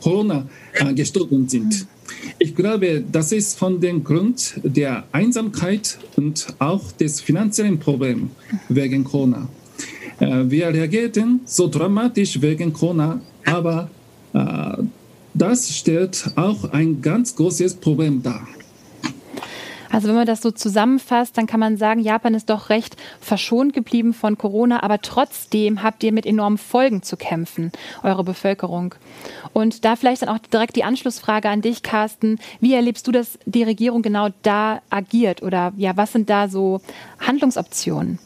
[0.02, 0.48] Corona
[0.96, 1.88] gestorben sind.
[2.40, 8.32] Ich glaube, das ist von dem Grund der Einsamkeit und auch des finanziellen Problems
[8.70, 9.48] wegen Corona.
[10.20, 13.90] Äh, wir reagierten so dramatisch wegen Corona, aber
[14.34, 14.84] äh,
[15.34, 18.48] das stellt auch ein ganz großes Problem dar.
[19.94, 23.74] Also wenn man das so zusammenfasst, dann kann man sagen, Japan ist doch recht verschont
[23.74, 28.96] geblieben von Corona, aber trotzdem habt ihr mit enormen Folgen zu kämpfen, eure Bevölkerung.
[29.54, 32.40] Und da vielleicht dann auch direkt die Anschlussfrage an dich, Carsten.
[32.60, 35.44] Wie erlebst du, dass die Regierung genau da agiert?
[35.44, 36.82] Oder ja, was sind da so
[37.20, 38.18] Handlungsoptionen?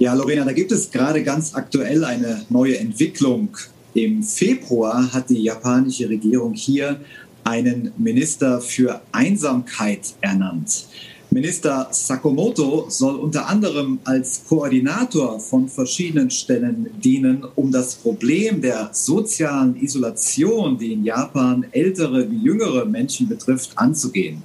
[0.00, 3.56] Ja, Lorena, da gibt es gerade ganz aktuell eine neue Entwicklung.
[3.94, 7.00] Im Februar hat die japanische Regierung hier
[7.44, 10.86] einen Minister für Einsamkeit ernannt.
[11.32, 18.90] Minister Sakamoto soll unter anderem als Koordinator von verschiedenen Stellen dienen, um das Problem der
[18.92, 24.42] sozialen Isolation, die in Japan ältere wie jüngere Menschen betrifft, anzugehen.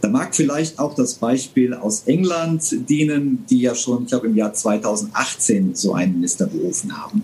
[0.00, 4.34] Da mag vielleicht auch das Beispiel aus England dienen, die ja schon, ich glaube, im
[4.34, 7.22] Jahr 2018 so einen Minister berufen haben.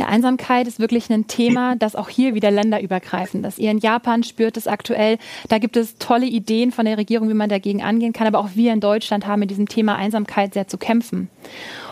[0.00, 3.58] Ja, Einsamkeit ist wirklich ein Thema, das auch hier wieder länderübergreifend ist.
[3.58, 5.18] Ihr in Japan spürt es aktuell.
[5.50, 8.26] Da gibt es tolle Ideen von der Regierung, wie man dagegen angehen kann.
[8.26, 11.28] Aber auch wir in Deutschland haben mit diesem Thema Einsamkeit sehr zu kämpfen.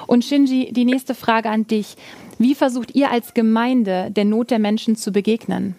[0.06, 1.96] Und Shinji, die nächste Frage an dich.
[2.38, 5.74] Wie versucht ihr als Gemeinde der Not der Menschen zu begegnen?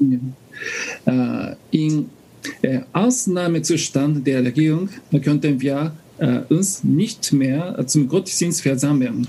[0.00, 1.48] Ja.
[1.50, 2.10] Äh, in
[2.60, 4.90] äh, Ausnahmezustand der Regierung
[5.22, 9.26] könnten wir äh, uns nicht mehr zum Gottesdienst versammeln.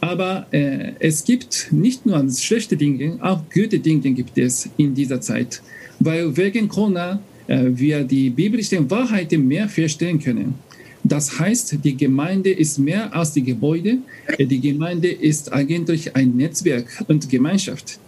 [0.00, 5.20] Aber äh, es gibt nicht nur schlechte Dinge, auch gute Dinge gibt es in dieser
[5.20, 5.62] Zeit,
[5.98, 10.54] weil wegen Corona äh, wir die biblischen Wahrheiten mehr verstehen können.
[11.02, 13.98] Das heißt, die Gemeinde ist mehr als die Gebäude.
[14.38, 17.98] Äh, die Gemeinde ist eigentlich ein Netzwerk und Gemeinschaft.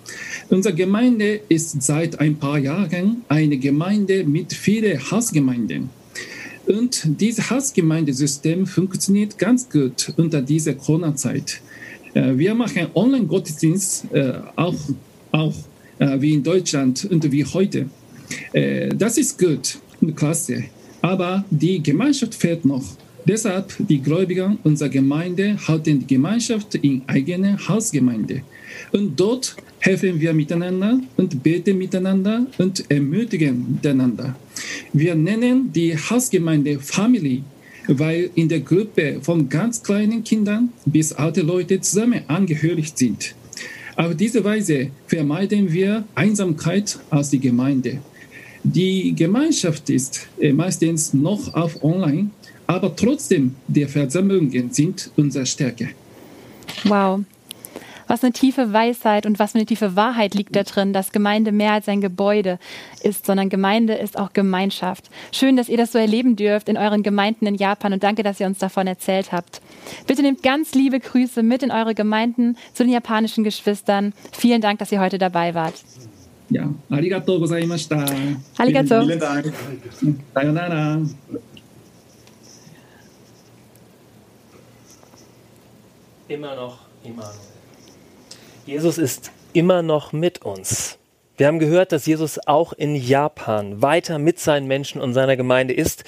[0.48, 5.90] Unsere Gemeinde ist seit ein paar Jahren eine Gemeinde mit vielen Hausgemeinden.
[6.66, 11.60] Und dieses Hausgemeindesystem funktioniert ganz gut unter dieser Corona-Zeit.
[12.14, 14.74] Äh, wir machen Online-Gottesdienst äh, auch,
[15.32, 15.54] auch
[15.98, 17.86] äh, wie in Deutschland und wie heute.
[18.96, 20.64] Das ist gut und klasse,
[21.02, 22.82] aber die Gemeinschaft fehlt noch.
[23.26, 28.40] Deshalb die Gläubigen unserer Gemeinde halten die Gemeinschaft in eigene Hausgemeinde.
[28.90, 34.34] Und dort helfen wir miteinander und beten miteinander und ermutigen miteinander.
[34.94, 37.42] Wir nennen die Hausgemeinde Family
[37.88, 43.34] weil in der Gruppe von ganz kleinen Kindern bis alte Leute zusammen angehörig sind.
[43.96, 47.98] Auf diese Weise vermeiden wir Einsamkeit aus der Gemeinde.
[48.64, 52.30] Die Gemeinschaft ist äh, meistens noch auf Online,
[52.66, 55.88] aber trotzdem die Versammlungen sind unsere Stärke.
[56.84, 57.22] Wow.
[58.06, 61.72] Was eine tiefe Weisheit und was eine tiefe Wahrheit liegt da drin, dass Gemeinde mehr
[61.72, 62.58] als ein Gebäude
[63.02, 65.10] ist, sondern Gemeinde ist auch Gemeinschaft.
[65.32, 68.40] Schön, dass ihr das so erleben dürft in euren Gemeinden in Japan und danke, dass
[68.40, 69.60] ihr uns davon erzählt habt.
[70.06, 74.12] Bitte nehmt ganz liebe Grüße mit in eure Gemeinden zu den japanischen Geschwistern.
[74.32, 75.74] Vielen Dank, dass ihr heute dabei wart.
[76.50, 78.04] Ja, arigatou gozaimashita.
[78.58, 79.00] Arigato.
[79.00, 79.52] Vielen Dank.
[80.34, 81.00] Sayonara.
[86.28, 87.51] Immer noch Immanuel.
[88.64, 90.98] Jesus ist immer noch mit uns.
[91.36, 95.74] Wir haben gehört, dass Jesus auch in Japan weiter mit seinen Menschen und seiner Gemeinde
[95.74, 96.04] ist.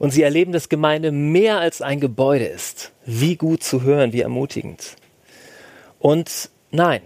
[0.00, 2.90] Und sie erleben, dass Gemeinde mehr als ein Gebäude ist.
[3.04, 4.96] Wie gut zu hören, wie ermutigend.
[6.00, 7.02] Und nein,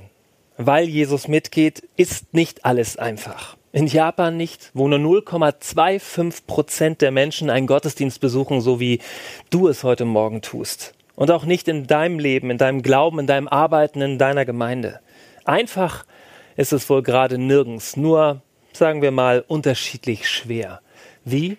[0.57, 3.59] weil Jesus mitgeht, ist nicht alles einfach.
[3.73, 9.01] In Japan nicht, wo nur 0,25 Prozent der Menschen einen Gottesdienst besuchen, so wie
[9.51, 10.95] du es heute Morgen tust.
[11.17, 15.01] Und auch nicht in deinem Leben, in deinem Glauben, in deinem Arbeiten, in deiner Gemeinde.
[15.45, 16.05] Einfach
[16.57, 20.81] ist es wohl gerade nirgends, nur, sagen wir mal, unterschiedlich schwer.
[21.25, 21.57] Wie?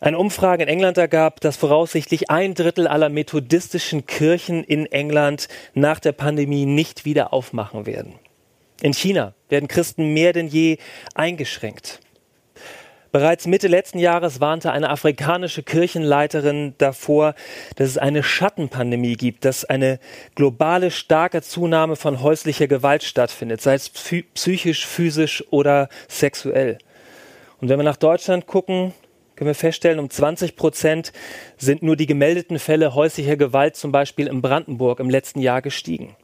[0.00, 5.98] Eine Umfrage in England ergab, dass voraussichtlich ein Drittel aller methodistischen Kirchen in England nach
[5.98, 8.14] der Pandemie nicht wieder aufmachen werden.
[8.80, 10.78] In China werden Christen mehr denn je
[11.14, 12.00] eingeschränkt.
[13.10, 17.34] Bereits Mitte letzten Jahres warnte eine afrikanische Kirchenleiterin davor,
[17.76, 19.98] dass es eine Schattenpandemie gibt, dass eine
[20.34, 26.76] globale starke Zunahme von häuslicher Gewalt stattfindet, sei es psychisch, physisch oder sexuell.
[27.60, 28.92] Und wenn wir nach Deutschland gucken,
[29.36, 31.12] können wir feststellen, um 20 Prozent
[31.56, 36.14] sind nur die gemeldeten Fälle häuslicher Gewalt zum Beispiel in Brandenburg im letzten Jahr gestiegen.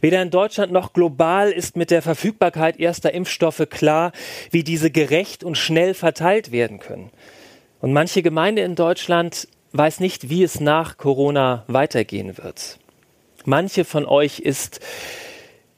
[0.00, 4.12] Weder in Deutschland noch global ist mit der Verfügbarkeit erster Impfstoffe klar,
[4.50, 7.10] wie diese gerecht und schnell verteilt werden können.
[7.80, 12.78] Und manche Gemeinde in Deutschland weiß nicht, wie es nach Corona weitergehen wird.
[13.44, 14.80] Manche von euch ist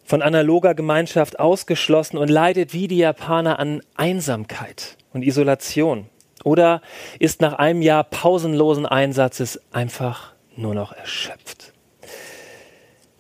[0.05, 6.07] von analoger Gemeinschaft ausgeschlossen und leidet wie die Japaner an Einsamkeit und Isolation
[6.44, 6.83] oder
[7.18, 11.73] ist nach einem Jahr pausenlosen Einsatzes einfach nur noch erschöpft.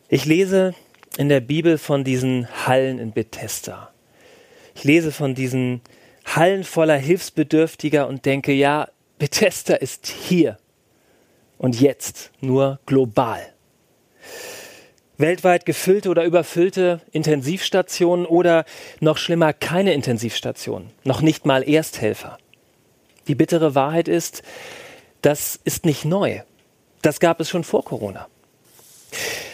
[0.08, 0.74] Ich lese
[1.16, 3.90] in der Bibel von diesen Hallen in Bethesda.
[4.74, 5.80] Ich lese von diesen
[6.26, 8.88] Hallen voller Hilfsbedürftiger und denke, ja,
[9.18, 10.58] Bethesda ist hier
[11.56, 13.40] und jetzt, nur global.
[15.16, 18.66] Weltweit gefüllte oder überfüllte Intensivstationen oder
[19.00, 22.36] noch schlimmer keine Intensivstationen, noch nicht mal Ersthelfer.
[23.26, 24.42] Die bittere Wahrheit ist,
[25.22, 26.40] das ist nicht neu.
[27.00, 28.28] Das gab es schon vor Corona.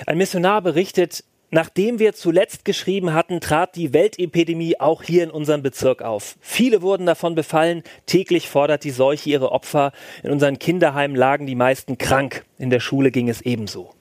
[0.07, 5.63] Ein Missionar berichtet, nachdem wir zuletzt geschrieben hatten, trat die Weltepidemie auch hier in unserem
[5.63, 6.37] Bezirk auf.
[6.41, 9.93] Viele wurden davon befallen, täglich fordert die Seuche ihre Opfer,
[10.23, 13.93] in unseren Kinderheimen lagen die meisten krank, in der Schule ging es ebenso.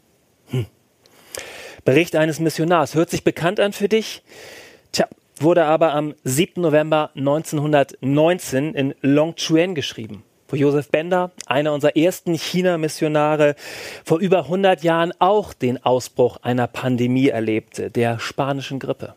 [0.50, 0.66] Hm.
[1.86, 4.24] Bericht eines Missionars, hört sich bekannt an für dich?
[4.92, 5.08] Tja,
[5.40, 6.62] wurde aber am 7.
[6.62, 13.56] November 1919 in Longchuan geschrieben, wo Josef Bender, einer unserer ersten China-Missionare,
[14.04, 19.16] vor über 100 Jahren auch den Ausbruch einer Pandemie erlebte, der spanischen Grippe.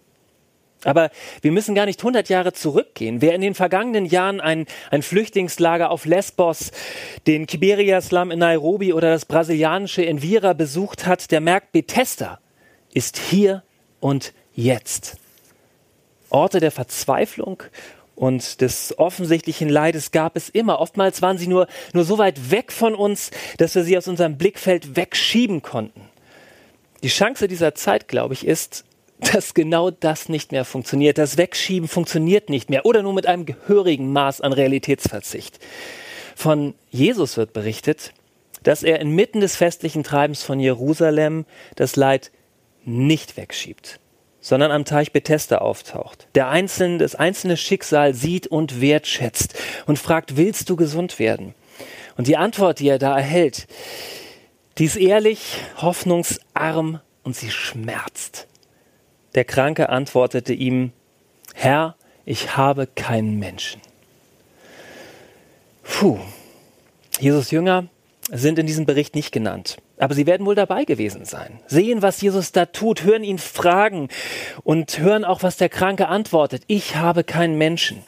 [0.84, 1.10] Aber
[1.40, 3.20] wir müssen gar nicht 100 Jahre zurückgehen.
[3.20, 6.72] Wer in den vergangenen Jahren ein, ein Flüchtlingslager auf Lesbos,
[7.26, 12.40] den Kiberia-Slum in Nairobi oder das brasilianische Envira besucht hat, der merkt, Bethesda
[12.92, 13.62] ist hier
[14.00, 15.18] und jetzt.
[16.30, 17.62] Orte der Verzweiflung
[18.14, 20.80] und des offensichtlichen Leides gab es immer.
[20.80, 24.38] Oftmals waren sie nur, nur so weit weg von uns, dass wir sie aus unserem
[24.38, 26.02] Blickfeld wegschieben konnten.
[27.02, 28.84] Die Chance dieser Zeit, glaube ich, ist,
[29.32, 31.18] dass genau das nicht mehr funktioniert.
[31.18, 35.58] Das Wegschieben funktioniert nicht mehr oder nur mit einem gehörigen Maß an Realitätsverzicht.
[36.34, 38.12] Von Jesus wird berichtet,
[38.62, 41.44] dass er inmitten des festlichen Treibens von Jerusalem
[41.76, 42.30] das Leid
[42.84, 44.00] nicht wegschiebt,
[44.42, 46.26] sondern am Teich Bethesda auftaucht.
[46.34, 49.54] Der Einzelne, das einzelne Schicksal sieht und wertschätzt
[49.86, 51.54] und fragt, willst du gesund werden?
[52.18, 53.66] Und die Antwort, die er da erhält,
[54.76, 58.48] die ist ehrlich, hoffnungsarm und sie schmerzt.
[59.34, 60.92] Der Kranke antwortete ihm,
[61.54, 63.80] Herr, ich habe keinen Menschen.
[65.82, 66.18] Puh.
[67.20, 67.86] Jesus Jünger
[68.30, 69.76] sind in diesem Bericht nicht genannt.
[69.98, 71.60] Aber sie werden wohl dabei gewesen sein.
[71.66, 74.08] Sehen, was Jesus da tut, hören ihn fragen
[74.64, 76.62] und hören auch, was der Kranke antwortet.
[76.66, 78.02] Ich habe keinen Menschen.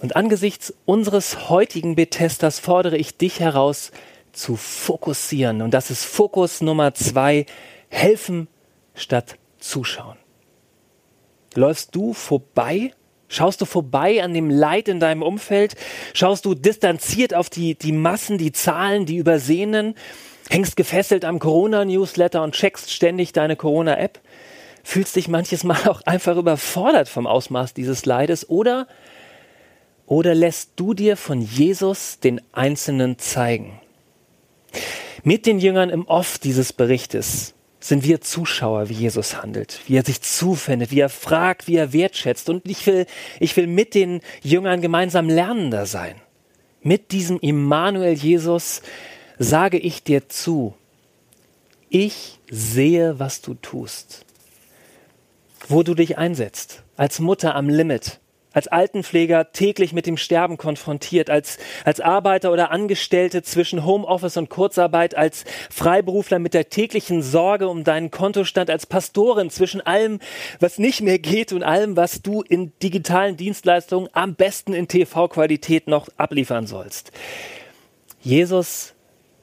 [0.00, 3.92] Und angesichts unseres heutigen Betesters fordere ich dich heraus,
[4.32, 5.62] zu fokussieren.
[5.62, 7.46] Und das ist Fokus Nummer zwei.
[7.88, 8.48] Helfen
[8.94, 10.16] statt zuschauen?
[11.54, 12.92] Läufst du vorbei?
[13.28, 15.76] Schaust du vorbei an dem Leid in deinem Umfeld?
[16.14, 19.94] Schaust du distanziert auf die, die Massen, die Zahlen, die Übersehenen?
[20.50, 24.20] Hängst gefesselt am Corona-Newsletter und checkst ständig deine Corona-App?
[24.84, 28.48] Fühlst dich manches Mal auch einfach überfordert vom Ausmaß dieses Leides?
[28.48, 28.88] Oder,
[30.06, 33.80] oder lässt du dir von Jesus den Einzelnen zeigen?
[35.22, 40.04] Mit den Jüngern im Off dieses Berichtes sind wir Zuschauer, wie Jesus handelt, wie er
[40.04, 42.48] sich zuwendet, wie er fragt, wie er wertschätzt.
[42.48, 43.06] Und ich will,
[43.40, 46.16] ich will mit den Jüngern gemeinsam Lernender sein.
[46.82, 48.82] Mit diesem Immanuel Jesus
[49.42, 50.74] sage ich dir zu,
[51.88, 54.24] ich sehe, was du tust,
[55.68, 58.20] wo du dich einsetzt, als Mutter am Limit,
[58.52, 64.48] als Altenpfleger täglich mit dem Sterben konfrontiert, als, als Arbeiter oder Angestellte zwischen Homeoffice und
[64.48, 70.20] Kurzarbeit, als Freiberufler mit der täglichen Sorge um deinen Kontostand, als Pastorin zwischen allem,
[70.60, 75.88] was nicht mehr geht und allem, was du in digitalen Dienstleistungen am besten in TV-Qualität
[75.88, 77.10] noch abliefern sollst.
[78.20, 78.94] Jesus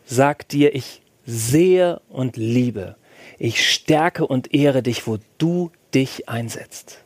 [0.09, 2.95] sagt dir, ich sehe und liebe,
[3.37, 7.03] ich stärke und ehre dich, wo du dich einsetzt.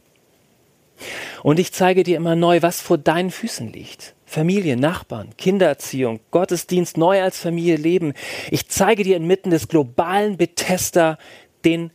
[1.43, 4.15] Und ich zeige dir immer neu, was vor deinen Füßen liegt.
[4.25, 8.13] Familie, Nachbarn, Kindererziehung, Gottesdienst, neu als Familie leben.
[8.49, 11.17] Ich zeige dir inmitten des globalen Betester
[11.65, 11.91] den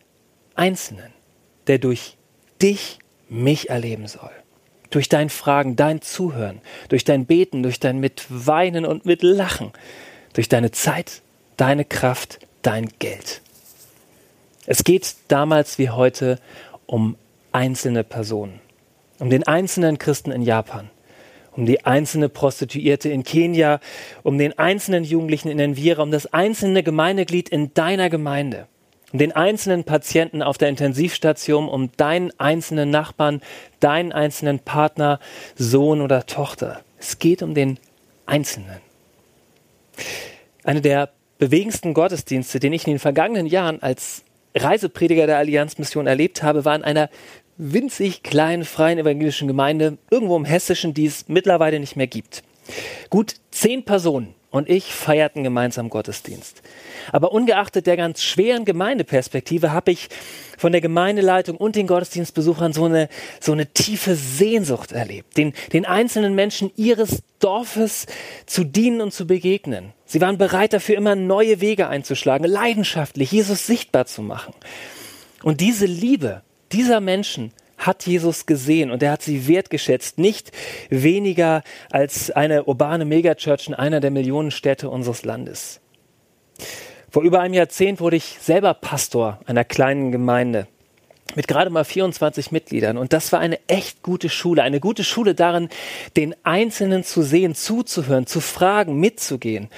[0.54, 1.12] Einzelnen,
[1.66, 2.16] der durch
[2.60, 2.98] dich
[3.28, 4.30] mich erleben soll.
[4.90, 9.72] Durch dein Fragen, dein Zuhören, durch dein Beten, durch dein Mitweinen und Mitlachen,
[10.38, 11.22] durch deine Zeit,
[11.56, 13.40] deine Kraft, dein Geld.
[14.66, 16.38] Es geht damals wie heute
[16.86, 17.16] um
[17.50, 18.60] einzelne Personen
[19.18, 20.90] um den einzelnen Christen in Japan,
[21.56, 23.80] um die einzelne Prostituierte in Kenia,
[24.22, 28.68] um den einzelnen Jugendlichen in Envira, um das einzelne Gemeindeglied in deiner Gemeinde,
[29.12, 33.42] um den einzelnen Patienten auf der Intensivstation, um deinen einzelnen Nachbarn,
[33.80, 35.18] deinen einzelnen Partner,
[35.56, 36.82] Sohn oder Tochter.
[37.00, 37.80] Es geht um den
[38.24, 38.86] Einzelnen.
[40.68, 41.08] Eine der
[41.38, 44.22] bewegendsten Gottesdienste, den ich in den vergangenen Jahren als
[44.54, 47.08] Reiseprediger der Allianzmission erlebt habe, war in einer
[47.56, 52.42] winzig kleinen freien evangelischen Gemeinde irgendwo im Hessischen, die es mittlerweile nicht mehr gibt.
[53.08, 56.62] Gut zehn Personen und ich feierten gemeinsam Gottesdienst.
[57.12, 60.08] Aber ungeachtet der ganz schweren Gemeindeperspektive habe ich
[60.56, 63.08] von der Gemeindeleitung und den Gottesdienstbesuchern so eine,
[63.40, 68.06] so eine tiefe Sehnsucht erlebt, den, den einzelnen Menschen ihres Dorfes
[68.46, 69.92] zu dienen und zu begegnen.
[70.06, 74.54] Sie waren bereit dafür, immer neue Wege einzuschlagen, leidenschaftlich Jesus sichtbar zu machen.
[75.42, 76.42] Und diese Liebe,
[76.72, 80.52] dieser Menschen hat Jesus gesehen und er hat sie wertgeschätzt, nicht
[80.90, 85.80] weniger als eine urbane Megachurch in einer der Millionenstädte unseres Landes.
[87.10, 90.66] Vor über einem Jahrzehnt wurde ich selber Pastor einer kleinen Gemeinde
[91.34, 92.96] mit gerade mal 24 Mitgliedern.
[92.96, 94.62] Und das war eine echt gute Schule.
[94.62, 95.68] Eine gute Schule darin,
[96.16, 99.68] den Einzelnen zu sehen, zuzuhören, zu fragen, mitzugehen.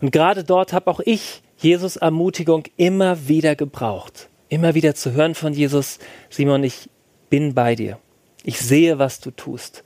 [0.00, 5.34] Und gerade dort habe auch ich Jesus Ermutigung immer wieder gebraucht immer wieder zu hören
[5.34, 5.98] von Jesus,
[6.28, 6.89] Simon, ich
[7.30, 7.98] bin bei dir.
[8.42, 9.84] Ich sehe, was du tust.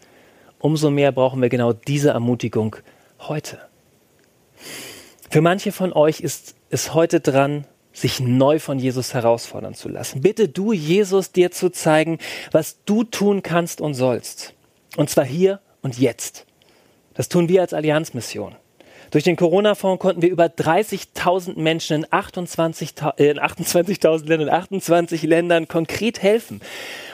[0.58, 2.76] Umso mehr brauchen wir genau diese Ermutigung
[3.20, 3.60] heute.
[5.30, 10.20] Für manche von euch ist es heute dran, sich neu von Jesus herausfordern zu lassen.
[10.20, 12.18] Bitte du, Jesus, dir zu zeigen,
[12.50, 14.54] was du tun kannst und sollst.
[14.96, 16.46] Und zwar hier und jetzt.
[17.14, 18.56] Das tun wir als Allianzmission.
[19.14, 25.68] Durch den Corona-Fonds konnten wir über 30.000 Menschen in 28.000 äh, 28 Ländern, 28 Ländern
[25.68, 26.60] konkret helfen.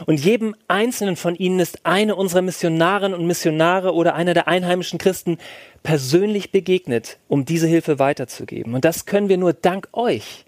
[0.06, 4.98] Und jedem einzelnen von ihnen ist eine unserer Missionarinnen und Missionare oder einer der einheimischen
[4.98, 5.36] Christen
[5.82, 8.74] persönlich begegnet, um diese Hilfe weiterzugeben.
[8.74, 10.46] Und das können wir nur dank euch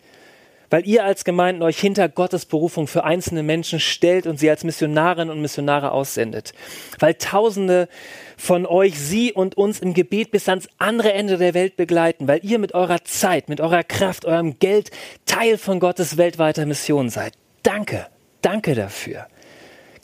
[0.72, 4.64] weil ihr als Gemeinden euch hinter Gottes Berufung für einzelne Menschen stellt und sie als
[4.64, 6.54] Missionarinnen und Missionare aussendet.
[6.98, 7.90] Weil Tausende
[8.38, 12.40] von euch sie und uns im Gebet bis ans andere Ende der Welt begleiten, weil
[12.42, 14.90] ihr mit eurer Zeit, mit eurer Kraft, eurem Geld
[15.26, 17.34] Teil von Gottes weltweiter Mission seid.
[17.62, 18.06] Danke,
[18.40, 19.26] danke dafür.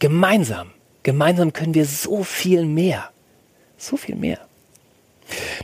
[0.01, 3.09] Gemeinsam, gemeinsam können wir so viel mehr,
[3.79, 4.39] so viel mehr.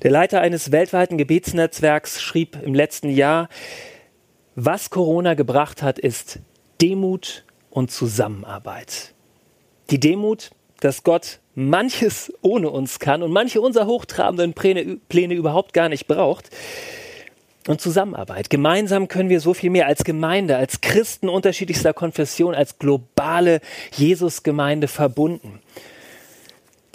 [0.02, 3.50] Der Leiter eines weltweiten Gebetsnetzwerks schrieb im letzten Jahr,
[4.56, 6.40] was Corona gebracht hat, ist
[6.80, 9.14] Demut und Zusammenarbeit.
[9.90, 10.50] Die Demut,
[10.80, 16.06] dass Gott manches ohne uns kann und manche unserer hochtrabenden Pläne, Pläne überhaupt gar nicht
[16.06, 16.50] braucht.
[17.66, 18.50] Und Zusammenarbeit.
[18.50, 23.62] Gemeinsam können wir so viel mehr als Gemeinde, als Christen unterschiedlichster Konfession, als globale
[23.96, 25.60] Jesusgemeinde verbunden.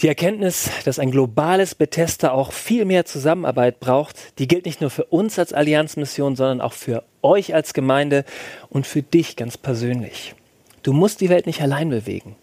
[0.01, 4.91] Die Erkenntnis, dass ein globales Bethesda auch viel mehr Zusammenarbeit braucht, die gilt nicht nur
[4.91, 8.25] für uns als Allianzmission, sondern auch für euch als Gemeinde
[8.69, 10.35] und für dich ganz persönlich.
[10.83, 12.35] Du musst die Welt nicht allein bewegen.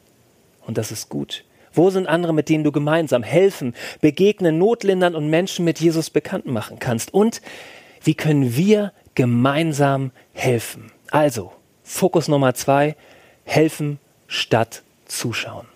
[0.66, 1.44] Und das ist gut.
[1.72, 6.46] Wo sind andere, mit denen du gemeinsam helfen, begegnen, notlindern und Menschen mit Jesus bekannt
[6.46, 7.12] machen kannst?
[7.12, 7.42] Und
[8.02, 10.90] wie können wir gemeinsam helfen?
[11.10, 11.52] Also,
[11.82, 12.96] Fokus Nummer zwei,
[13.44, 15.66] helfen statt zuschauen.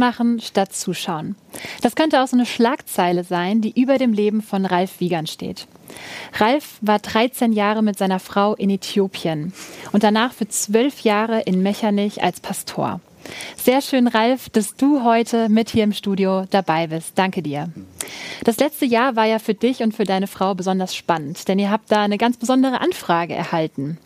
[0.00, 1.36] Mitmachen statt zuschauen.
[1.82, 5.66] Das könnte auch so eine Schlagzeile sein, die über dem Leben von Ralf Wiegand steht.
[6.38, 9.52] Ralf war 13 Jahre mit seiner Frau in Äthiopien
[9.92, 13.00] und danach für zwölf Jahre in Mechernich als Pastor.
[13.56, 17.18] Sehr schön, Ralf, dass du heute mit hier im Studio dabei bist.
[17.18, 17.68] Danke dir.
[18.44, 21.70] Das letzte Jahr war ja für dich und für deine Frau besonders spannend, denn ihr
[21.70, 23.98] habt da eine ganz besondere Anfrage erhalten.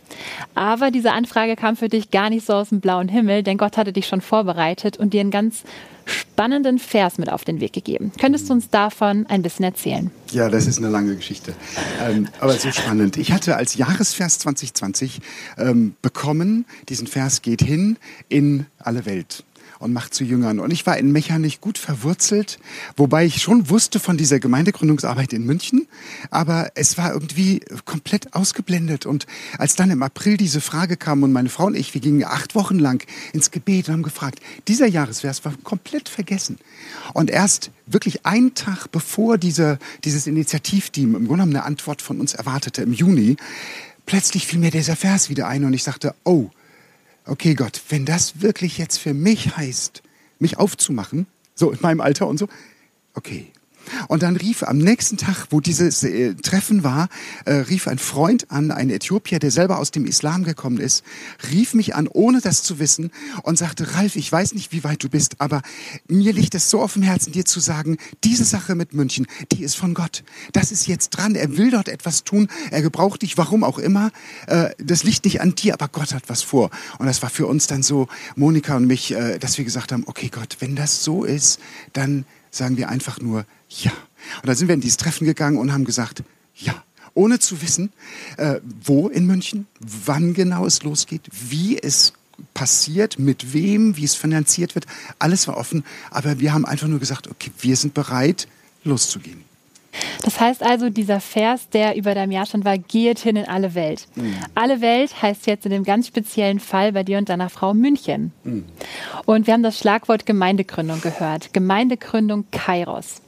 [0.55, 3.77] Aber diese Anfrage kam für dich gar nicht so aus dem blauen Himmel, denn Gott
[3.77, 5.65] hatte dich schon vorbereitet und dir einen ganz
[6.07, 8.13] spannenden Vers mit auf den Weg gegeben.
[8.21, 10.11] Könntest du uns davon ein bisschen erzählen?
[10.31, 11.55] Ja, das ist eine lange Geschichte,
[12.03, 13.17] ähm, aber so spannend.
[13.17, 15.21] Ich hatte als Jahresvers 2020
[15.59, 17.97] ähm, bekommen, diesen Vers geht hin
[18.29, 19.45] in alle Welt
[19.79, 20.61] und macht zu Jüngern.
[20.61, 22.59] Und ich war in Mechernich gut verwurzelt,
[22.97, 25.87] wobei ich schon wusste von dieser Gemeindegründungsarbeit in München,
[26.31, 29.07] aber es war irgendwie komplett ausgeblendet.
[29.07, 29.27] Und
[29.59, 32.55] als dann im April diese Frage kam und meine Frau und ich, wir gingen acht
[32.55, 36.59] Wochen lang ins Gebet und haben gefragt, dieser Jahresvers war komplett vergessen.
[37.13, 42.21] Und erst wirklich einen Tag bevor dieser, dieses Initiativteam im Grunde genommen eine Antwort von
[42.21, 43.37] uns erwartete, im Juni,
[44.07, 46.51] plötzlich fiel mir dieser Vers wieder ein und ich sagte, oh,
[47.27, 50.03] okay Gott, wenn das wirklich jetzt für mich heißt,
[50.39, 52.49] mich aufzumachen, so in meinem Alter und so,
[53.15, 53.53] okay,
[54.09, 57.09] und dann rief am nächsten Tag, wo dieses äh, Treffen war,
[57.45, 61.05] äh, rief ein Freund an, ein Äthiopier, der selber aus dem Islam gekommen ist,
[61.51, 63.11] rief mich an, ohne das zu wissen,
[63.43, 65.63] und sagte, Ralf, ich weiß nicht, wie weit du bist, aber
[66.09, 69.63] mir liegt es so auf dem Herzen, dir zu sagen, diese Sache mit München, die
[69.63, 70.25] ist von Gott.
[70.53, 71.35] Das ist jetzt dran.
[71.35, 72.49] Er will dort etwas tun.
[72.71, 74.11] Er gebraucht dich, warum auch immer.
[74.47, 76.71] Äh, das liegt nicht an dir, aber Gott hat was vor.
[76.99, 80.05] Und das war für uns dann so, Monika und mich, äh, dass wir gesagt haben,
[80.07, 81.61] okay Gott, wenn das so ist,
[81.93, 83.47] dann sagen wir einfach nur
[83.83, 83.93] ja.
[84.43, 86.23] Und dann sind wir in dieses Treffen gegangen und haben gesagt,
[86.55, 86.75] ja.
[87.17, 87.93] Ohne zu wissen,
[88.39, 92.13] äh, wo in München, wann genau es losgeht, wie es
[92.55, 94.87] passiert, mit wem, wie es finanziert wird.
[95.21, 98.49] Alles war offen, aber wir haben einfach nur gesagt, okay, wir sind bereit,
[98.83, 99.45] loszugehen.
[100.23, 103.75] Das heißt also, dieser Vers, der über deinem Jahr stand, war, geht hin in alle
[103.75, 104.07] Welt.
[104.15, 104.35] Mhm.
[104.55, 108.33] Alle Welt heißt jetzt in dem ganz speziellen Fall bei dir und deiner Frau München.
[108.45, 108.65] Mhm.
[109.27, 111.53] Und wir haben das Schlagwort Gemeindegründung gehört.
[111.53, 113.23] Gemeindegründung Kairos.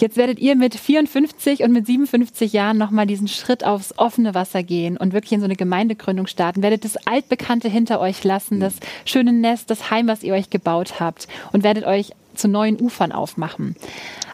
[0.00, 4.62] Jetzt werdet ihr mit 54 und mit 57 Jahren nochmal diesen Schritt aufs offene Wasser
[4.62, 6.62] gehen und wirklich in so eine Gemeindegründung starten.
[6.62, 8.74] Werdet das Altbekannte hinter euch lassen, das
[9.04, 13.10] schöne Nest, das Heim, was ihr euch gebaut habt und werdet euch zu neuen Ufern
[13.10, 13.74] aufmachen.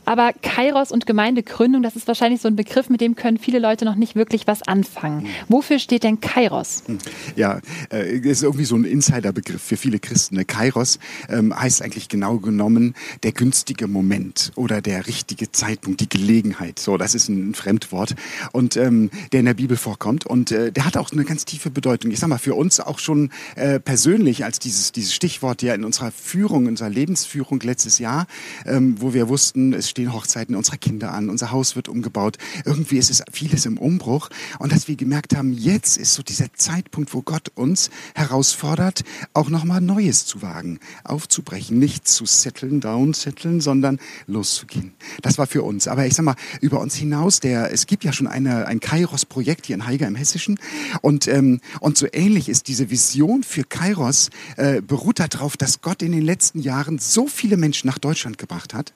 [0.04, 3.84] Aber Kairos und Gemeindegründung, das ist wahrscheinlich so ein Begriff, mit dem können viele Leute
[3.84, 5.26] noch nicht wirklich was anfangen.
[5.48, 6.82] Wofür steht denn Kairos?
[6.86, 6.98] Hm.
[7.36, 7.60] Ja,
[7.92, 10.36] äh, ist irgendwie so ein Insiderbegriff für viele Christen.
[10.36, 10.44] Ne?
[10.44, 10.98] Kairos
[11.28, 16.78] ähm, heißt eigentlich genau genommen der günstige Moment oder der richtige Zeitpunkt, die Gelegenheit.
[16.78, 18.14] So, das ist ein Fremdwort
[18.52, 21.70] und ähm, der in der Bibel vorkommt und äh, der hat auch eine ganz tiefe
[21.70, 22.10] Bedeutung.
[22.10, 25.84] Ich sag mal, für uns auch schon äh, persönlich als dieses, dieses Stichwort ja in
[25.84, 28.26] unserer Führung, unserer Lebensführung letztes Jahr,
[28.66, 32.36] ähm, wo wir wussten, es stehen Hochzeiten unserer Kinder an, unser Haus wird umgebaut.
[32.64, 34.28] Irgendwie ist es vieles im Umbruch.
[34.58, 39.50] Und dass wir gemerkt haben, jetzt ist so dieser Zeitpunkt, wo Gott uns herausfordert, auch
[39.50, 44.94] nochmal Neues zu wagen, aufzubrechen, nicht zu setteln, downsetteln, sondern loszugehen.
[45.22, 45.86] Das war für uns.
[45.86, 49.66] Aber ich sag mal, über uns hinaus, der, es gibt ja schon eine, ein Kairos-Projekt
[49.66, 50.58] hier in Haiger im Hessischen.
[51.02, 56.02] Und, ähm, und so ähnlich ist diese Vision für Kairos, äh, beruht darauf, dass Gott
[56.02, 58.92] in den letzten Jahren so viele Menschen nach Deutschland gebracht hat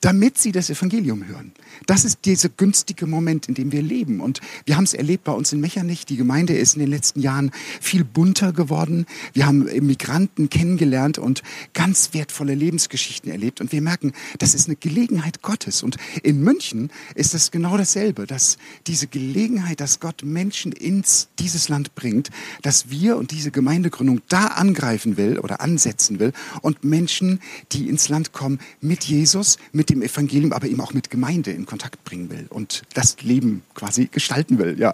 [0.00, 1.52] damit sie das Evangelium hören.
[1.86, 4.20] Das ist dieser günstige Moment, in dem wir leben.
[4.20, 6.06] Und wir haben es erlebt bei uns in Mechernich.
[6.06, 7.50] Die Gemeinde ist in den letzten Jahren
[7.80, 9.06] viel bunter geworden.
[9.32, 11.42] Wir haben Migranten kennengelernt und
[11.72, 13.60] ganz wertvolle Lebensgeschichten erlebt.
[13.60, 15.82] Und wir merken, das ist eine Gelegenheit Gottes.
[15.82, 21.68] Und in München ist es genau dasselbe, dass diese Gelegenheit, dass Gott Menschen ins dieses
[21.68, 22.30] Land bringt,
[22.62, 26.32] dass wir und diese Gemeindegründung da angreifen will oder ansetzen will
[26.62, 27.40] und Menschen,
[27.72, 31.66] die ins Land kommen, mit Jesus, mit dem Evangelium, aber eben auch mit Gemeinde in
[31.66, 34.92] Kontakt bringen will und das Leben quasi gestalten will, ja.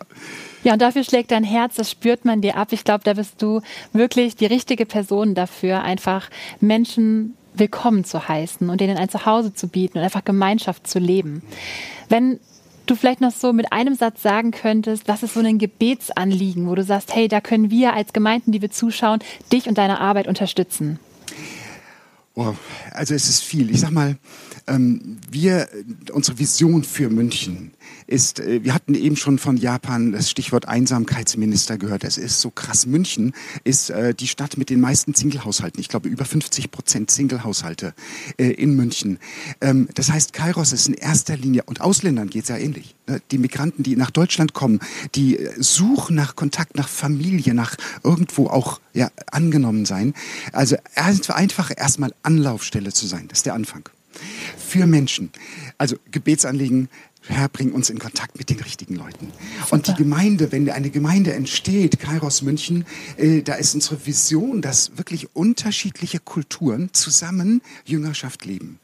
[0.64, 2.68] Ja, und dafür schlägt dein Herz, das spürt man dir ab.
[2.72, 6.28] Ich glaube, da bist du wirklich die richtige Person dafür, einfach
[6.60, 11.42] Menschen willkommen zu heißen und denen ein Zuhause zu bieten und einfach Gemeinschaft zu leben.
[12.08, 12.38] Wenn
[12.86, 16.74] du vielleicht noch so mit einem Satz sagen könntest, was ist so ein Gebetsanliegen, wo
[16.74, 19.20] du sagst, hey, da können wir als Gemeinden, die wir zuschauen,
[19.52, 20.98] dich und deine Arbeit unterstützen?
[22.40, 22.54] Oh,
[22.92, 23.70] also es ist viel.
[23.70, 24.16] Ich sag mal,
[25.30, 25.68] wir,
[26.12, 27.72] unsere Vision für München
[28.06, 32.04] ist, äh, wir hatten eben schon von Japan das Stichwort Einsamkeitsminister gehört.
[32.04, 32.86] Es ist so krass.
[32.86, 33.32] München
[33.64, 35.80] ist äh, die Stadt mit den meisten Singlehaushalten.
[35.80, 37.94] Ich glaube, über 50 Prozent Singlehaushalte
[38.36, 39.18] äh, in München.
[39.60, 42.94] Ähm, das heißt, Kairos ist in erster Linie, und Ausländern geht es ja ähnlich.
[43.06, 43.20] Ne?
[43.30, 44.80] Die Migranten, die nach Deutschland kommen,
[45.14, 50.14] die suchen nach Kontakt, nach Familie, nach irgendwo auch ja, angenommen sein.
[50.52, 53.26] Also einfach erstmal Anlaufstelle zu sein.
[53.28, 53.88] Das ist der Anfang.
[54.56, 55.30] Für Menschen.
[55.78, 56.88] Also Gebetsanliegen,
[57.22, 59.32] Herr, bring uns in Kontakt mit den richtigen Leuten.
[59.60, 59.72] Super.
[59.74, 62.86] Und die Gemeinde, wenn eine Gemeinde entsteht, Kairos München,
[63.16, 68.78] äh, da ist unsere Vision, dass wirklich unterschiedliche Kulturen zusammen Jüngerschaft leben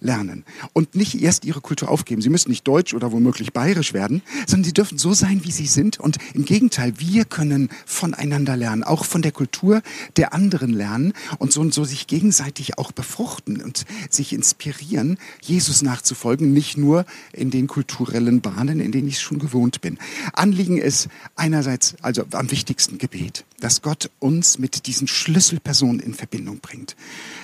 [0.00, 2.22] lernen und nicht erst ihre Kultur aufgeben.
[2.22, 5.66] Sie müssen nicht deutsch oder womöglich bayerisch werden, sondern sie dürfen so sein, wie sie
[5.66, 6.00] sind.
[6.00, 9.82] Und im Gegenteil, wir können voneinander lernen, auch von der Kultur
[10.16, 15.82] der anderen lernen und so und so sich gegenseitig auch befruchten und sich inspirieren, Jesus
[15.82, 19.98] nachzufolgen, nicht nur in den kulturellen Bahnen, in denen ich schon gewohnt bin.
[20.32, 26.58] Anliegen ist einerseits, also am wichtigsten Gebet, dass Gott uns mit diesen Schlüsselpersonen in Verbindung
[26.60, 26.96] bringt.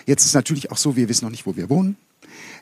[0.06, 1.96] Jetzt ist natürlich auch so, wir wissen noch nicht, wo wir wohnen.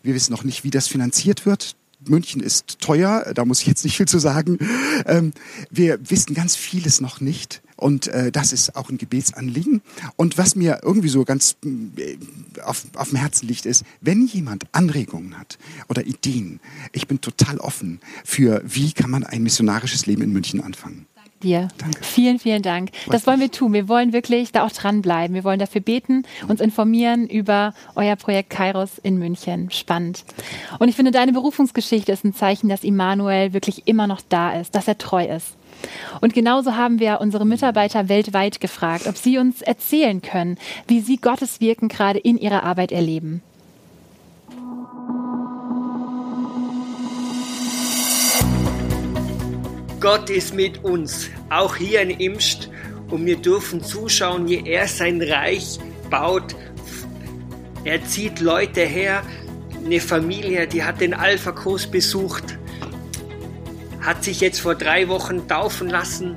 [0.02, 1.76] Wir wissen noch nicht, wie das finanziert wird.
[2.08, 4.58] München ist teuer, da muss ich jetzt nicht viel zu sagen.
[5.06, 5.32] Ähm,
[5.70, 7.62] wir wissen ganz vieles noch nicht.
[7.76, 9.82] Und äh, das ist auch ein Gebetsanliegen.
[10.16, 12.16] Und was mir irgendwie so ganz äh,
[12.62, 16.60] auf, auf dem Herzen liegt, ist, wenn jemand Anregungen hat oder Ideen,
[16.92, 21.06] ich bin total offen für, wie kann man ein missionarisches Leben in München anfangen
[21.42, 21.68] dir.
[21.78, 22.02] Danke.
[22.02, 22.90] Vielen, vielen Dank.
[23.10, 23.72] Das wollen wir tun.
[23.72, 25.34] Wir wollen wirklich da auch dranbleiben.
[25.34, 29.70] Wir wollen dafür beten, uns informieren über euer Projekt Kairos in München.
[29.70, 30.24] Spannend.
[30.78, 34.74] Und ich finde, deine Berufungsgeschichte ist ein Zeichen, dass Immanuel wirklich immer noch da ist,
[34.74, 35.56] dass er treu ist.
[36.20, 40.56] Und genauso haben wir unsere Mitarbeiter weltweit gefragt, ob sie uns erzählen können,
[40.88, 43.42] wie sie Gottes Wirken gerade in ihrer Arbeit erleben.
[50.06, 52.70] Gott ist mit uns, auch hier in Imst,
[53.10, 56.54] und wir dürfen zuschauen, wie er sein Reich baut.
[57.82, 59.24] Er zieht Leute her,
[59.84, 62.56] eine Familie, die hat den Alpha-Kurs besucht,
[64.00, 66.36] hat sich jetzt vor drei Wochen taufen lassen.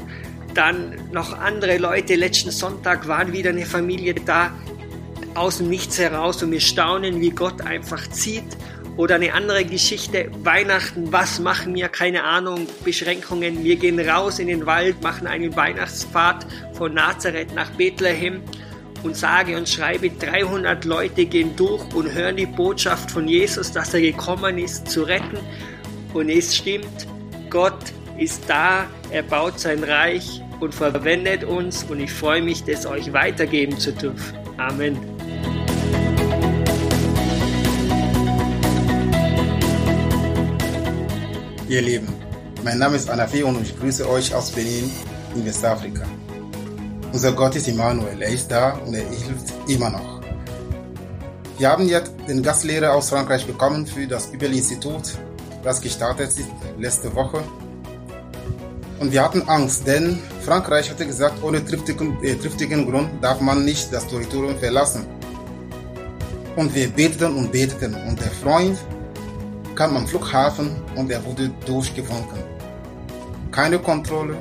[0.55, 4.51] Dann noch andere Leute, letzten Sonntag waren wieder eine Familie da,
[5.36, 6.41] aus dem Nichts heraus.
[6.41, 8.57] Und wir staunen, wie Gott einfach zieht
[9.00, 11.88] oder eine andere Geschichte, Weihnachten, was machen wir?
[11.88, 13.64] Keine Ahnung, Beschränkungen.
[13.64, 18.41] Wir gehen raus in den Wald, machen einen Weihnachtspfad von Nazareth nach Bethlehem
[19.02, 23.93] und sage und schreibe, 300 Leute gehen durch und hören die Botschaft von Jesus, dass
[23.93, 25.38] er gekommen ist, zu retten.
[26.14, 27.08] Und es stimmt,
[27.50, 27.80] Gott
[28.18, 33.14] ist da, er baut sein Reich und verwendet uns und ich freue mich, das euch
[33.14, 34.38] weitergeben zu dürfen.
[34.58, 35.18] Amen.
[41.70, 42.07] Ihr Lieben,
[42.63, 44.89] mein Name ist Anafi und ich grüße euch aus Benin
[45.36, 46.03] in Westafrika.
[47.13, 50.20] Unser Gott ist Immanuel, er ist da und er hilft immer noch.
[51.59, 55.20] Wir haben jetzt den Gastlehrer aus Frankreich bekommen für das Bibelinstitut,
[55.63, 56.49] das gestartet ist
[56.80, 57.43] letzte Woche.
[58.99, 63.63] Und wir hatten Angst, denn Frankreich hatte gesagt, ohne triftigen, äh, triftigen Grund darf man
[63.63, 65.05] nicht das Territorium verlassen.
[66.55, 68.80] Und wir beteten und beteten und der Freund
[69.80, 72.40] kam am Flughafen und er wurde durchgewunken.
[73.50, 74.36] Keine Kontrolle,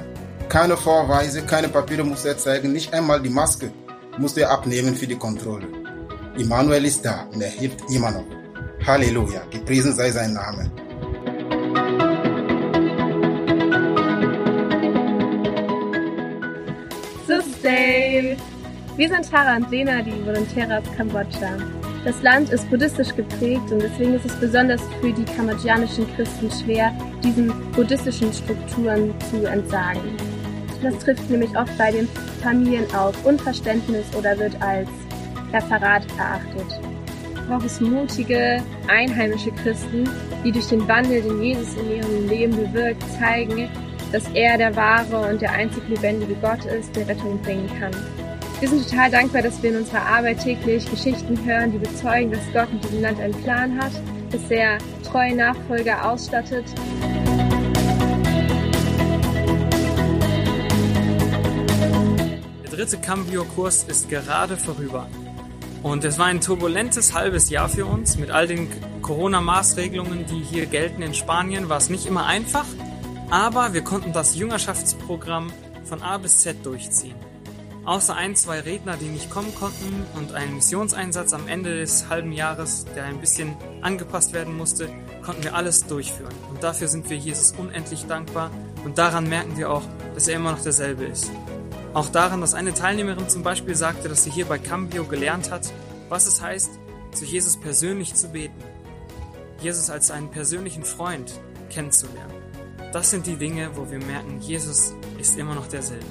[0.48, 3.70] keine Vorweise, keine Papiere musste er zeigen, nicht einmal die Maske
[4.18, 5.68] musste er abnehmen für die Kontrolle.
[6.36, 8.24] Immanuel ist da und er hilft immer noch.
[8.84, 10.72] Halleluja, gepriesen sei sein Name.
[17.28, 18.36] Sustain!
[18.96, 21.77] Wir sind Tara und Lena, die Volontäre aus Kambodscha.
[22.08, 26.90] Das Land ist buddhistisch geprägt und deswegen ist es besonders für die kambodschanischen Christen schwer,
[27.22, 30.16] diesen buddhistischen Strukturen zu entsagen.
[30.82, 32.08] Das trifft nämlich oft bei den
[32.42, 34.88] Familien auf Unverständnis oder wird als
[35.52, 36.80] Referat erachtet.
[37.46, 40.08] Braucht es mutige, einheimische Christen,
[40.42, 43.68] die durch den Wandel, den Jesus in ihrem Leben bewirkt, zeigen,
[44.12, 47.92] dass er der wahre und der einzig lebendige Gott ist, der Rettung bringen kann.
[48.60, 52.40] Wir sind total dankbar, dass wir in unserer Arbeit täglich Geschichten hören, die bezeugen, dass
[52.52, 53.92] Gott mit diesem Land einen Plan hat,
[54.32, 56.64] dass er treue Nachfolger ausstattet.
[62.64, 65.08] Der dritte Cambio-Kurs ist gerade vorüber.
[65.84, 68.18] Und es war ein turbulentes halbes Jahr für uns.
[68.18, 68.68] Mit all den
[69.02, 72.66] Corona-Maßregelungen, die hier gelten in Spanien, war es nicht immer einfach.
[73.30, 75.52] Aber wir konnten das Jüngerschaftsprogramm
[75.84, 77.27] von A bis Z durchziehen.
[77.88, 82.32] Außer ein, zwei Redner, die nicht kommen konnten und einen Missionseinsatz am Ende des halben
[82.32, 84.90] Jahres, der ein bisschen angepasst werden musste,
[85.22, 86.34] konnten wir alles durchführen.
[86.50, 88.50] Und dafür sind wir Jesus unendlich dankbar
[88.84, 89.84] und daran merken wir auch,
[90.14, 91.30] dass er immer noch derselbe ist.
[91.94, 95.72] Auch daran, dass eine Teilnehmerin zum Beispiel sagte, dass sie hier bei Cambio gelernt hat,
[96.10, 96.72] was es heißt,
[97.12, 98.62] zu Jesus persönlich zu beten.
[99.62, 102.34] Jesus als einen persönlichen Freund kennenzulernen.
[102.92, 106.04] Das sind die Dinge, wo wir merken, Jesus ist immer noch derselbe.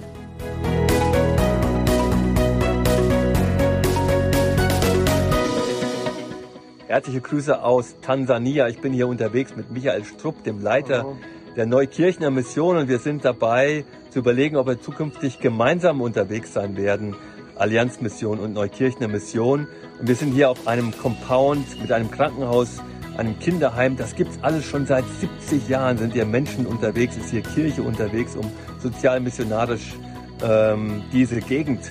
[6.88, 8.70] Herzliche Grüße aus Tansania.
[8.70, 11.18] Ich bin hier unterwegs mit Michael Strupp, dem Leiter
[11.58, 16.78] der Neukirchner Mission und wir sind dabei zu überlegen, ob wir zukünftig gemeinsam unterwegs sein
[16.78, 17.14] werden.
[17.58, 19.68] Allianzmission und Neukirchner Mission.
[20.00, 22.78] Und wir sind hier auf einem Compound mit einem Krankenhaus,
[23.18, 23.98] einem Kinderheim.
[23.98, 25.98] Das gibt's alles schon seit 70 Jahren.
[25.98, 29.94] Sind hier Menschen unterwegs, ist hier Kirche unterwegs, um sozial missionarisch
[30.42, 31.82] ähm, diese Gegend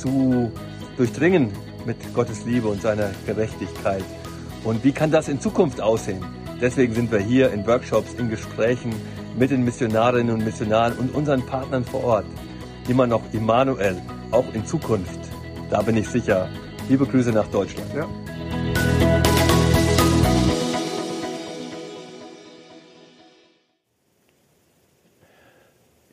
[0.00, 0.52] zu
[0.96, 1.50] durchdringen
[1.86, 4.04] mit Gottes Liebe und seiner Gerechtigkeit.
[4.64, 6.24] Und wie kann das in Zukunft aussehen?
[6.60, 8.94] Deswegen sind wir hier in Workshops, in Gesprächen
[9.36, 12.26] mit den Missionarinnen und Missionaren und unseren Partnern vor Ort.
[12.88, 14.00] Immer noch Immanuel,
[14.30, 15.20] auch in Zukunft.
[15.68, 16.48] Da bin ich sicher.
[16.88, 17.90] Liebe Grüße nach Deutschland.
[17.94, 18.08] Ja.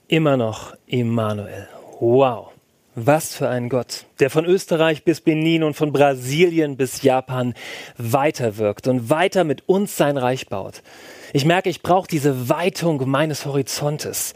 [0.07, 1.69] Immer noch Immanuel.
[2.01, 2.50] Wow.
[2.95, 7.53] Was für ein Gott, der von Österreich bis Benin und von Brasilien bis Japan
[7.97, 10.83] weiterwirkt und weiter mit uns sein Reich baut.
[11.31, 14.33] Ich merke, ich brauche diese Weitung meines Horizontes.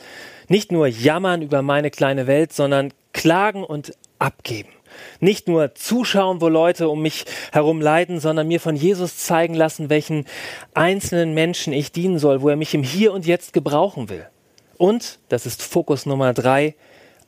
[0.48, 4.70] Nicht nur jammern über meine kleine Welt, sondern klagen und abgeben.
[5.20, 9.90] Nicht nur zuschauen, wo Leute um mich herum leiden, sondern mir von Jesus zeigen lassen,
[9.90, 10.24] welchen
[10.74, 14.26] einzelnen Menschen ich dienen soll, wo er mich im Hier und Jetzt gebrauchen will.
[14.78, 16.76] Und, das ist Fokus Nummer drei,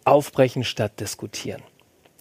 [0.08, 1.62] aufbrechen statt diskutieren.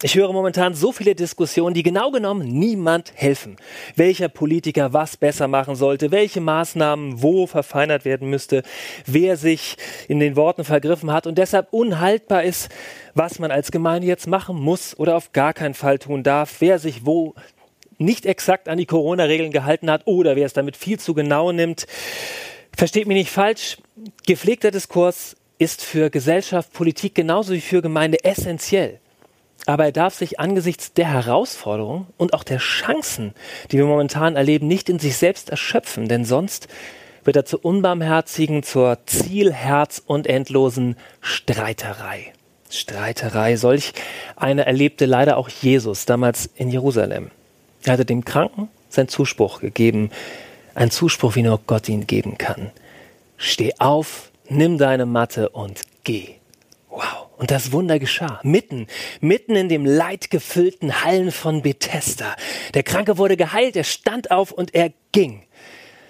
[0.02, 3.56] Ich höre momentan so viele Diskussionen, die genau genommen niemand helfen.
[3.94, 8.62] Welcher Politiker was besser machen sollte, welche Maßnahmen wo verfeinert werden müsste,
[9.06, 12.68] wer sich in den Worten vergriffen hat und deshalb unhaltbar ist,
[13.14, 16.78] was man als Gemeinde jetzt machen muss oder auf gar keinen Fall tun darf, wer
[16.78, 17.34] sich wo
[17.96, 21.86] nicht exakt an die Corona-Regeln gehalten hat oder wer es damit viel zu genau nimmt.
[22.76, 23.78] Versteht mich nicht falsch,
[24.26, 29.00] gepflegter Diskurs ist für Gesellschaft, Politik genauso wie für Gemeinde essentiell.
[29.64, 33.34] Aber er darf sich angesichts der Herausforderungen und auch der Chancen,
[33.70, 36.68] die wir momentan erleben, nicht in sich selbst erschöpfen, denn sonst
[37.24, 42.32] wird er zur unbarmherzigen, zur zielherz- und endlosen Streiterei.
[42.70, 43.92] Streiterei, solch
[44.36, 47.30] eine erlebte leider auch Jesus damals in Jerusalem.
[47.84, 50.10] Er hatte dem Kranken seinen Zuspruch gegeben,
[50.74, 52.70] ein Zuspruch, wie nur Gott ihn geben kann.
[53.36, 56.34] Steh auf, nimm deine Matte und geh.
[56.88, 57.26] Wow.
[57.36, 58.40] Und das Wunder geschah.
[58.42, 58.86] Mitten,
[59.20, 62.34] mitten in dem leidgefüllten Hallen von Bethesda.
[62.74, 65.42] Der Kranke wurde geheilt, er stand auf und er ging.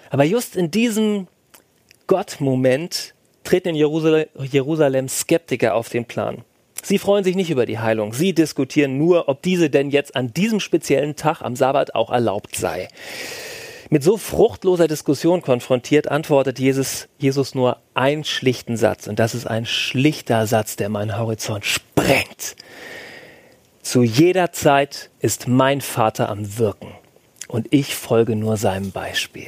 [0.09, 1.27] Aber just in diesem
[2.07, 3.13] Gott-Moment
[3.43, 6.43] treten in Jerusalem Skeptiker auf den Plan.
[6.83, 8.13] Sie freuen sich nicht über die Heilung.
[8.13, 12.55] Sie diskutieren nur, ob diese denn jetzt an diesem speziellen Tag am Sabbat auch erlaubt
[12.55, 12.87] sei.
[13.89, 19.07] Mit so fruchtloser Diskussion konfrontiert, antwortet Jesus, Jesus nur einen schlichten Satz.
[19.07, 22.57] Und das ist ein schlichter Satz, der meinen Horizont sprengt.
[23.81, 26.91] Zu jeder Zeit ist mein Vater am Wirken.
[27.47, 29.47] Und ich folge nur seinem Beispiel.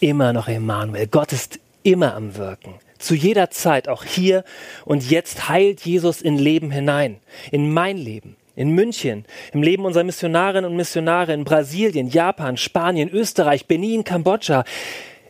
[0.00, 1.06] Immer noch Emmanuel.
[1.06, 2.74] Gott ist immer am Wirken.
[2.98, 4.42] Zu jeder Zeit, auch hier
[4.84, 7.20] und jetzt heilt Jesus in Leben hinein.
[7.52, 13.08] In mein Leben in München, im Leben unserer Missionarinnen und Missionare in Brasilien, Japan, Spanien,
[13.10, 14.64] Österreich, Benin, Kambodscha,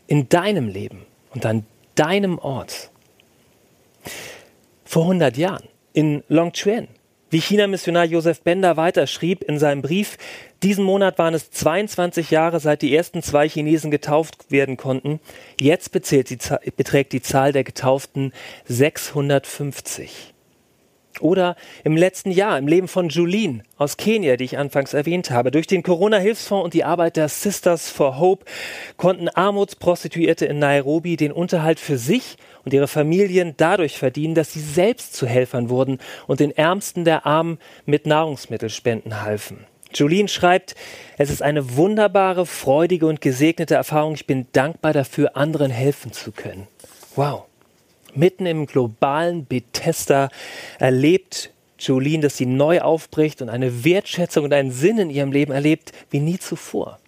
[0.06, 1.64] in deinem Leben und an
[1.94, 2.90] deinem Ort.
[4.84, 6.88] Vor 100 Jahren in Longchuan,
[7.34, 10.18] Wie China-Missionar Josef Bender weiterschrieb in seinem Brief,
[10.62, 15.18] diesen Monat waren es 22 Jahre, seit die ersten zwei Chinesen getauft werden konnten.
[15.58, 16.38] Jetzt die,
[16.76, 18.32] beträgt die Zahl der Getauften
[18.66, 20.33] 650.
[21.20, 25.50] Oder im letzten Jahr im Leben von Julien aus Kenia, die ich anfangs erwähnt habe.
[25.50, 28.44] Durch den Corona-Hilfsfonds und die Arbeit der Sisters for Hope
[28.96, 34.60] konnten Armutsprostituierte in Nairobi den Unterhalt für sich und ihre Familien dadurch verdienen, dass sie
[34.60, 39.66] selbst zu Helfern wurden und den Ärmsten der Armen mit Nahrungsmittelspenden halfen.
[39.94, 40.74] Julien schreibt,
[41.18, 44.14] es ist eine wunderbare, freudige und gesegnete Erfahrung.
[44.14, 46.66] Ich bin dankbar dafür, anderen helfen zu können.
[47.14, 47.44] Wow.
[48.14, 50.28] Mitten im globalen Bethesda
[50.78, 55.52] erlebt Jolene, dass sie neu aufbricht und eine Wertschätzung und einen Sinn in ihrem Leben
[55.52, 56.98] erlebt wie nie zuvor.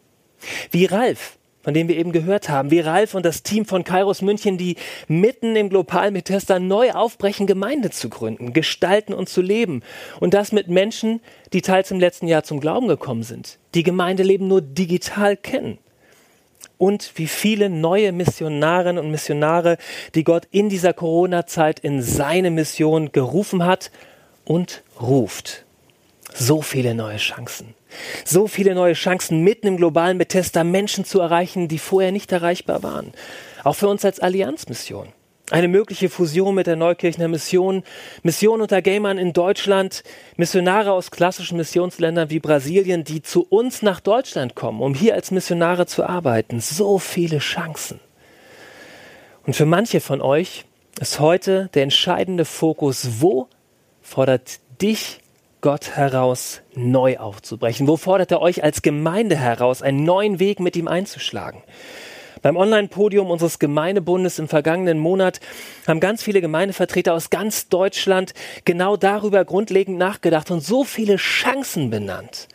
[0.71, 4.23] Wie Ralf, von dem wir eben gehört haben, wie Ralf und das Team von Kairos
[4.23, 4.77] München, die
[5.09, 9.83] mitten im globalen Bethesda neu aufbrechen, Gemeinde zu gründen, gestalten und zu leben.
[10.21, 11.21] Und das mit Menschen,
[11.53, 15.79] die teils im letzten Jahr zum Glauben gekommen sind, die Gemeindeleben nur digital kennen
[16.79, 19.79] und wie viele neue Missionarinnen und Missionare,
[20.15, 23.91] die Gott in dieser Corona-Zeit in seine Mission gerufen hat
[24.45, 25.65] und ruft.
[26.35, 27.75] So viele neue Chancen.
[28.25, 32.83] So viele neue Chancen, mitten im globalen Bethesda Menschen zu erreichen, die vorher nicht erreichbar
[32.83, 33.13] waren.
[33.65, 35.09] Auch für uns als Allianzmission.
[35.51, 37.85] Eine mögliche Fusion mit der Neukirchner Mission,
[38.25, 40.03] Mission unter Gamern in Deutschland,
[40.37, 45.31] Missionare aus klassischen Missionsländern wie Brasilien, die zu uns nach Deutschland kommen, um hier als
[45.31, 46.59] Missionare zu arbeiten.
[46.59, 48.01] So viele Chancen.
[49.47, 50.65] Und für manche von euch
[51.01, 53.47] ist heute der entscheidende Fokus, wo
[54.03, 55.21] fordert dich
[55.61, 57.87] Gott heraus, neu aufzubrechen?
[57.87, 61.63] Wo fordert er euch als Gemeinde heraus, einen neuen Weg mit ihm einzuschlagen?
[62.43, 65.41] Beim Online-Podium unseres Gemeindebundes im vergangenen Monat
[65.87, 68.35] haben ganz viele Gemeindevertreter aus ganz Deutschland
[68.65, 72.49] genau darüber grundlegend nachgedacht und so viele Chancen benannt.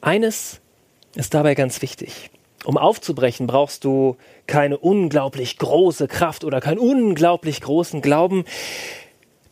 [0.00, 0.60] Eines
[1.14, 2.30] ist dabei ganz wichtig.
[2.64, 4.16] Um aufzubrechen, brauchst du
[4.46, 8.44] keine unglaublich große Kraft oder keinen unglaublich großen Glauben.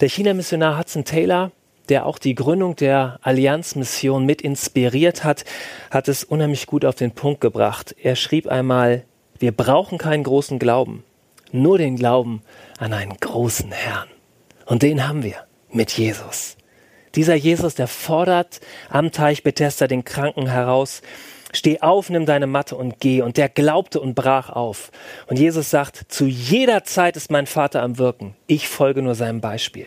[0.00, 1.52] Der China-Missionar Hudson Taylor,
[1.88, 5.44] der auch die Gründung der Allianzmission mit inspiriert hat,
[5.90, 7.94] hat es unheimlich gut auf den Punkt gebracht.
[8.02, 9.04] Er schrieb einmal,
[9.38, 11.04] wir brauchen keinen großen Glauben,
[11.52, 12.42] nur den Glauben
[12.78, 14.08] an einen großen Herrn.
[14.64, 16.56] Und den haben wir mit Jesus.
[17.14, 18.60] Dieser Jesus, der fordert
[18.90, 21.00] am Teich Bethesda den Kranken heraus,
[21.52, 23.22] steh auf, nimm deine Matte und geh.
[23.22, 24.90] Und der glaubte und brach auf.
[25.26, 28.34] Und Jesus sagt, zu jeder Zeit ist mein Vater am Wirken.
[28.46, 29.86] Ich folge nur seinem Beispiel.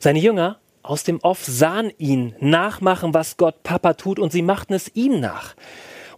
[0.00, 0.58] Seine Jünger
[0.88, 5.20] aus dem Off sahen ihn nachmachen, was Gott Papa tut, und sie machten es ihm
[5.20, 5.54] nach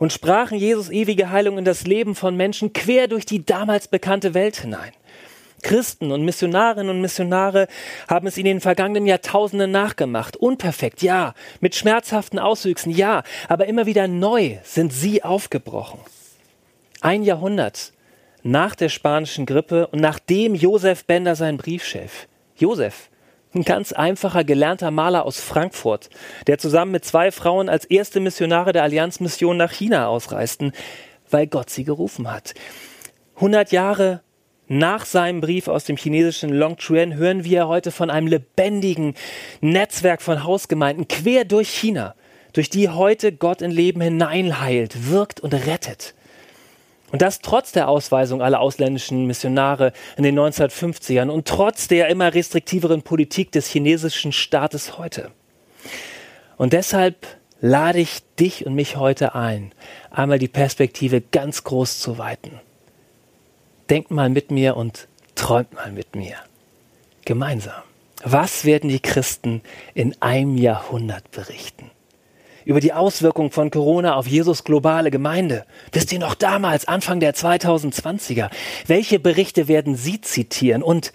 [0.00, 4.32] und sprachen Jesus ewige Heilung in das Leben von Menschen quer durch die damals bekannte
[4.32, 4.92] Welt hinein.
[5.62, 7.68] Christen und Missionarinnen und Missionare
[8.08, 10.38] haben es in den vergangenen Jahrtausenden nachgemacht.
[10.38, 11.34] Unperfekt, ja.
[11.60, 13.22] Mit schmerzhaften Auswüchsen, ja.
[13.46, 16.00] Aber immer wieder neu sind sie aufgebrochen.
[17.02, 17.92] Ein Jahrhundert
[18.42, 22.26] nach der spanischen Grippe und nachdem Josef Bender sein Briefchef.
[22.56, 23.10] Josef,
[23.55, 26.09] ein ganz einfacher, gelernter Maler aus Frankfurt,
[26.46, 30.72] der zusammen mit zwei Frauen als erste Missionare der Allianzmission nach China ausreisten,
[31.30, 32.55] weil Gott sie gerufen hat.
[33.36, 34.22] 100 Jahre
[34.68, 39.14] nach seinem Brief aus dem chinesischen Longchuan hören wir heute von einem lebendigen
[39.61, 42.14] Netzwerk von Hausgemeinden quer durch China,
[42.53, 46.14] durch die heute Gott in Leben hineinheilt, wirkt und rettet.
[47.12, 52.32] Und das trotz der Ausweisung aller ausländischen Missionare in den 1950ern und trotz der immer
[52.32, 55.30] restriktiveren Politik des chinesischen Staates heute.
[56.56, 57.26] Und deshalb
[57.61, 59.72] lade ich dich und mich heute ein,
[60.11, 62.61] einmal die Perspektive ganz groß zu weiten.
[63.88, 66.36] Denkt mal mit mir und träumt mal mit mir.
[67.24, 67.82] Gemeinsam.
[68.22, 69.62] Was werden die Christen
[69.94, 71.90] in einem Jahrhundert berichten?
[72.64, 75.64] Über die Auswirkungen von Corona auf Jesus globale Gemeinde.
[75.92, 78.50] Wisst ihr noch damals, Anfang der 2020er?
[78.86, 80.82] Welche Berichte werden Sie zitieren?
[80.82, 81.12] Und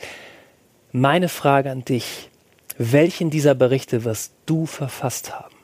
[0.92, 2.30] meine Frage an dich,
[2.78, 5.56] welchen dieser Berichte wirst du verfasst haben?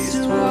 [0.00, 0.49] He's right.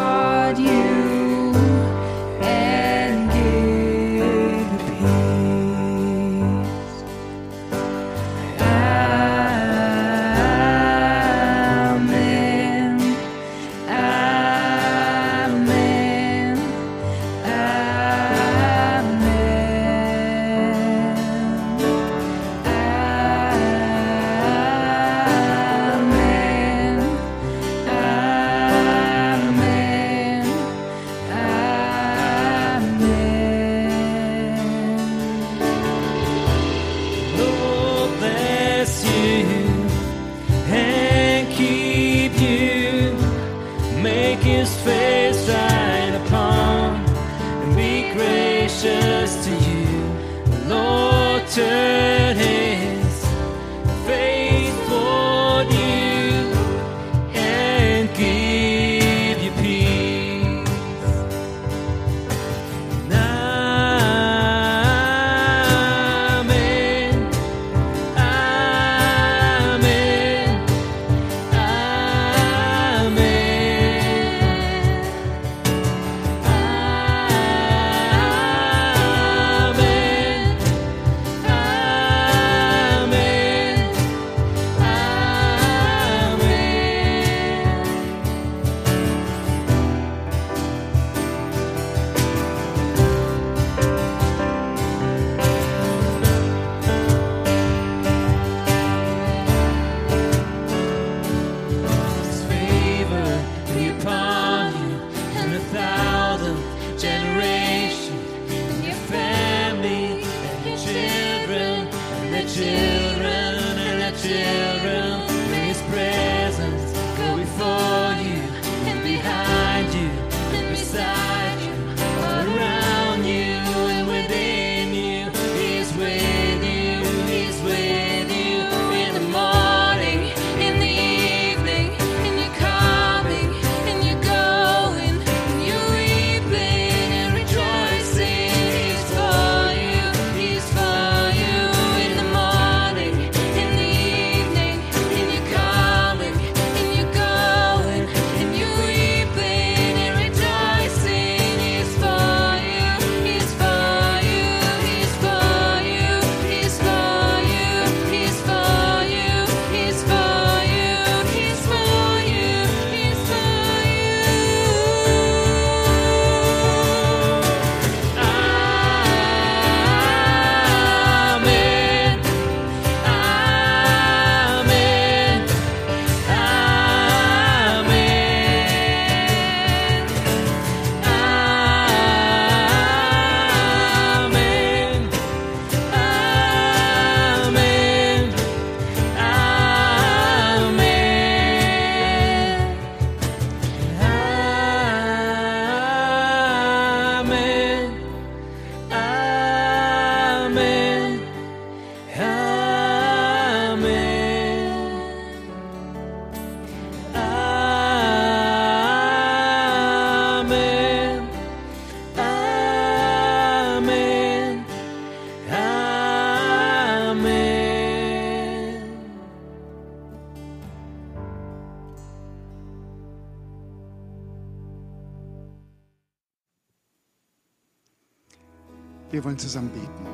[229.40, 230.06] Zusammen beten.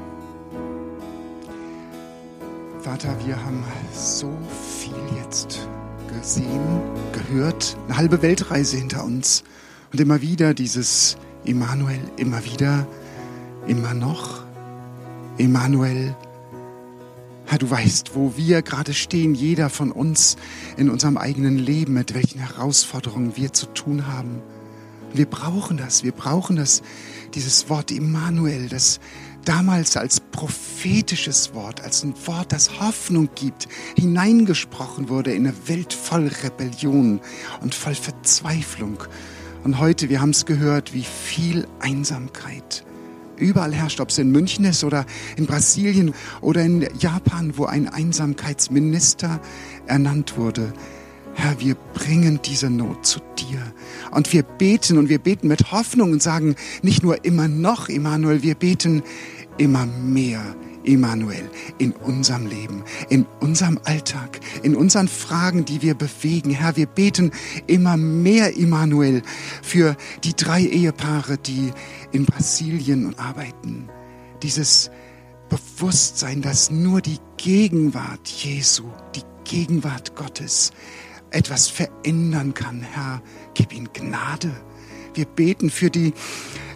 [2.81, 4.31] Vater, wir haben so
[4.79, 5.67] viel jetzt
[6.07, 6.61] gesehen,
[7.11, 9.43] gehört, eine halbe Weltreise hinter uns
[9.91, 12.87] und immer wieder dieses Immanuel, immer wieder,
[13.67, 14.43] immer noch,
[15.37, 16.15] Immanuel.
[17.45, 20.37] Herr, du weißt, wo wir gerade stehen, jeder von uns
[20.77, 24.41] in unserem eigenen Leben, mit welchen Herausforderungen wir zu tun haben.
[25.13, 26.81] Wir brauchen das, wir brauchen das,
[27.35, 28.99] dieses Wort Immanuel, das
[29.43, 35.93] damals als prophetisches Wort, als ein Wort, das Hoffnung gibt, hineingesprochen wurde in eine Welt
[35.93, 37.19] voll Rebellion
[37.61, 38.97] und voll Verzweiflung.
[39.63, 42.83] Und heute, wir haben es gehört, wie viel Einsamkeit
[43.37, 45.05] überall herrscht, ob es in München ist oder
[45.35, 49.41] in Brasilien oder in Japan, wo ein Einsamkeitsminister
[49.87, 50.73] ernannt wurde.
[51.35, 53.61] Herr, wir bringen diese Not zu dir.
[54.11, 58.41] Und wir beten und wir beten mit Hoffnung und sagen nicht nur immer noch, Immanuel,
[58.41, 59.03] wir beten
[59.57, 60.41] immer mehr,
[60.85, 66.51] Emanuel, in unserem Leben, in unserem Alltag, in unseren Fragen, die wir bewegen.
[66.51, 67.31] Herr, wir beten
[67.67, 69.21] immer mehr, Emanuel,
[69.61, 71.71] für die drei Ehepaare, die
[72.11, 73.89] in Brasilien arbeiten.
[74.41, 74.89] Dieses
[75.49, 80.71] Bewusstsein, dass nur die Gegenwart Jesu, die Gegenwart Gottes
[81.35, 82.81] etwas verändern kann.
[82.81, 83.21] Herr,
[83.53, 84.55] gib ihnen Gnade.
[85.13, 86.13] Wir beten für die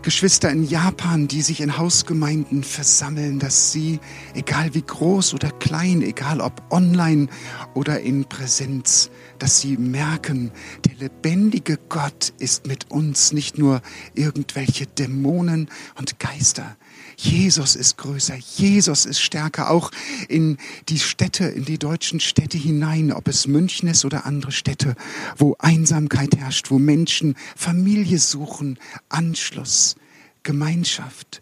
[0.01, 3.99] Geschwister in Japan, die sich in Hausgemeinden versammeln, dass sie,
[4.34, 7.28] egal wie groß oder klein, egal ob online
[7.74, 10.51] oder in Präsenz, dass sie merken,
[10.86, 13.82] der lebendige Gott ist mit uns, nicht nur
[14.14, 16.78] irgendwelche Dämonen und Geister.
[17.22, 19.91] Jesus ist größer, Jesus ist stärker, auch
[20.30, 20.57] in
[20.88, 24.95] die Städte, in die deutschen Städte hinein, ob es München ist oder andere Städte,
[25.36, 29.97] wo Einsamkeit herrscht, wo Menschen Familie suchen, Anschluss,
[30.43, 31.41] Gemeinschaft,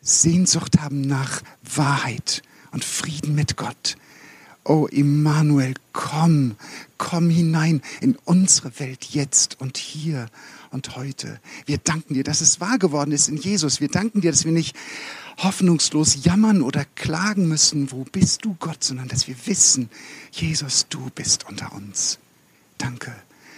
[0.00, 2.42] Sehnsucht haben nach Wahrheit
[2.72, 3.96] und Frieden mit Gott.
[4.64, 6.56] Oh Immanuel, komm,
[6.98, 10.26] komm hinein in unsere Welt jetzt und hier
[10.72, 11.40] und heute.
[11.66, 13.80] Wir danken dir, dass es wahr geworden ist in Jesus.
[13.80, 14.74] Wir danken dir, dass wir nicht
[15.38, 19.88] hoffnungslos jammern oder klagen müssen, wo bist du Gott, sondern dass wir wissen,
[20.32, 22.18] Jesus, du bist unter uns.
[22.78, 23.12] Danke.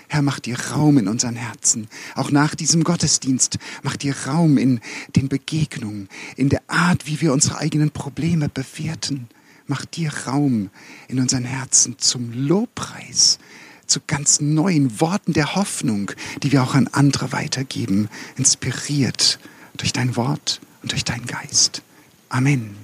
[0.08, 1.88] Herr, mach dir Raum in unseren Herzen.
[2.14, 4.80] Auch nach diesem Gottesdienst mach dir Raum in
[5.16, 9.28] den Begegnungen, in der Art, wie wir unsere eigenen Probleme bewerten.
[9.66, 10.70] Mach dir Raum
[11.08, 13.38] in unseren Herzen zum Lobpreis,
[13.86, 16.12] zu ganz neuen Worten der Hoffnung,
[16.42, 19.38] die wir auch an andere weitergeben, inspiriert
[19.76, 21.82] durch dein Wort und durch deinen Geist.
[22.28, 22.76] Amen.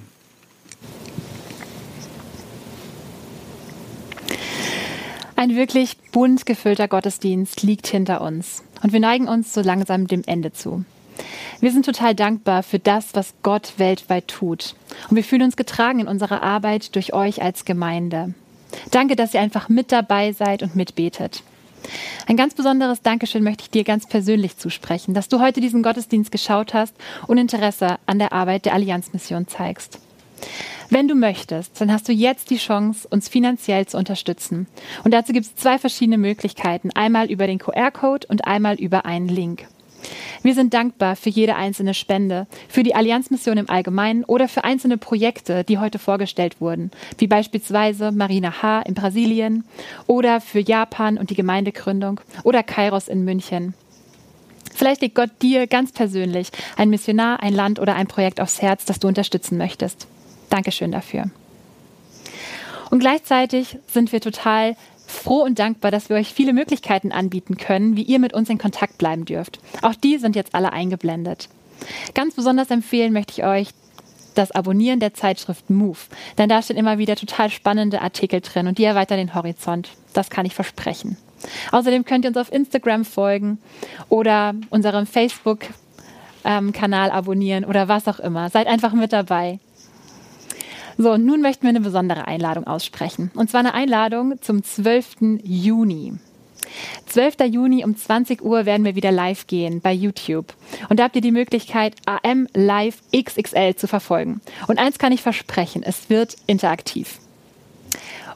[5.35, 10.23] Ein wirklich bunt gefüllter Gottesdienst liegt hinter uns und wir neigen uns so langsam dem
[10.25, 10.85] Ende zu.
[11.59, 14.75] Wir sind total dankbar für das, was Gott weltweit tut.
[15.09, 18.33] Und wir fühlen uns getragen in unserer Arbeit durch euch als Gemeinde.
[18.91, 21.43] Danke, dass ihr einfach mit dabei seid und mitbetet.
[22.27, 26.31] Ein ganz besonderes Dankeschön möchte ich dir ganz persönlich zusprechen, dass du heute diesen Gottesdienst
[26.31, 26.95] geschaut hast
[27.27, 29.99] und Interesse an der Arbeit der Allianzmission zeigst.
[30.89, 34.67] Wenn du möchtest, dann hast du jetzt die Chance, uns finanziell zu unterstützen.
[35.03, 36.91] Und dazu gibt es zwei verschiedene Möglichkeiten.
[36.91, 39.67] Einmal über den QR-Code und einmal über einen Link.
[40.43, 44.97] Wir sind dankbar für jede einzelne Spende, für die Allianzmission im Allgemeinen oder für einzelne
[44.97, 48.81] Projekte, die heute vorgestellt wurden, wie beispielsweise Marina H.
[48.81, 49.65] in Brasilien
[50.07, 53.73] oder für Japan und die Gemeindegründung oder Kairos in München.
[54.73, 58.85] Vielleicht legt Gott dir ganz persönlich ein Missionar, ein Land oder ein Projekt aufs Herz,
[58.85, 60.07] das du unterstützen möchtest.
[60.49, 61.25] Dankeschön dafür.
[62.89, 64.75] Und gleichzeitig sind wir total
[65.11, 68.57] froh und dankbar, dass wir euch viele Möglichkeiten anbieten können, wie ihr mit uns in
[68.57, 69.59] Kontakt bleiben dürft.
[69.81, 71.49] Auch die sind jetzt alle eingeblendet.
[72.13, 73.69] Ganz besonders empfehlen möchte ich euch
[74.35, 75.97] das Abonnieren der Zeitschrift Move,
[76.37, 79.89] denn da stehen immer wieder total spannende Artikel drin und die erweitern den Horizont.
[80.13, 81.17] Das kann ich versprechen.
[81.71, 83.57] Außerdem könnt ihr uns auf Instagram folgen
[84.09, 88.49] oder unserem Facebook-Kanal ähm, abonnieren oder was auch immer.
[88.49, 89.59] Seid einfach mit dabei.
[91.01, 93.31] So, und nun möchten wir eine besondere Einladung aussprechen.
[93.33, 95.41] Und zwar eine Einladung zum 12.
[95.43, 96.13] Juni.
[97.07, 97.37] 12.
[97.49, 100.53] Juni um 20 Uhr werden wir wieder live gehen bei YouTube.
[100.89, 104.41] Und da habt ihr die Möglichkeit, AM Live XXL zu verfolgen.
[104.67, 107.17] Und eins kann ich versprechen, es wird interaktiv.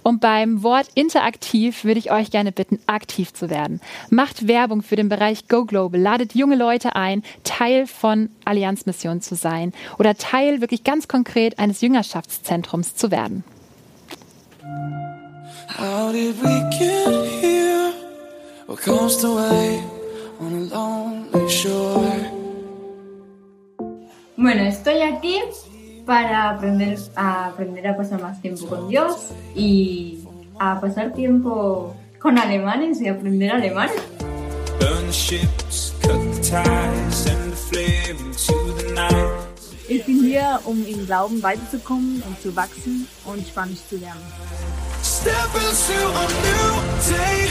[0.08, 3.82] Und beim Wort interaktiv würde ich euch gerne bitten, aktiv zu werden.
[4.12, 9.34] Macht Werbung für den Bereich Go Global, ladet junge Leute ein, Teil von Allianzmission zu
[9.34, 13.44] sein oder Teil wirklich ganz konkret eines Jüngerschaftszentrums zu werden.
[15.76, 17.92] How did we get here?
[18.68, 19.82] What comes away
[20.40, 22.30] on a lonely shore?
[24.38, 25.42] Bueno, estoy aquí
[26.06, 30.20] para aprender a, aprender a pasar más tiempo con Dios y
[30.60, 33.90] a pasar tiempo con alemanes y aprender alemán.
[39.88, 44.22] Ich bin hier, um im Glauben weiterzukommen und zu wachsen und Spanisch zu lernen.
[45.04, 46.72] Step into a new
[47.10, 47.48] day.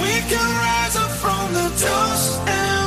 [0.00, 2.81] We can rise up from the dust and.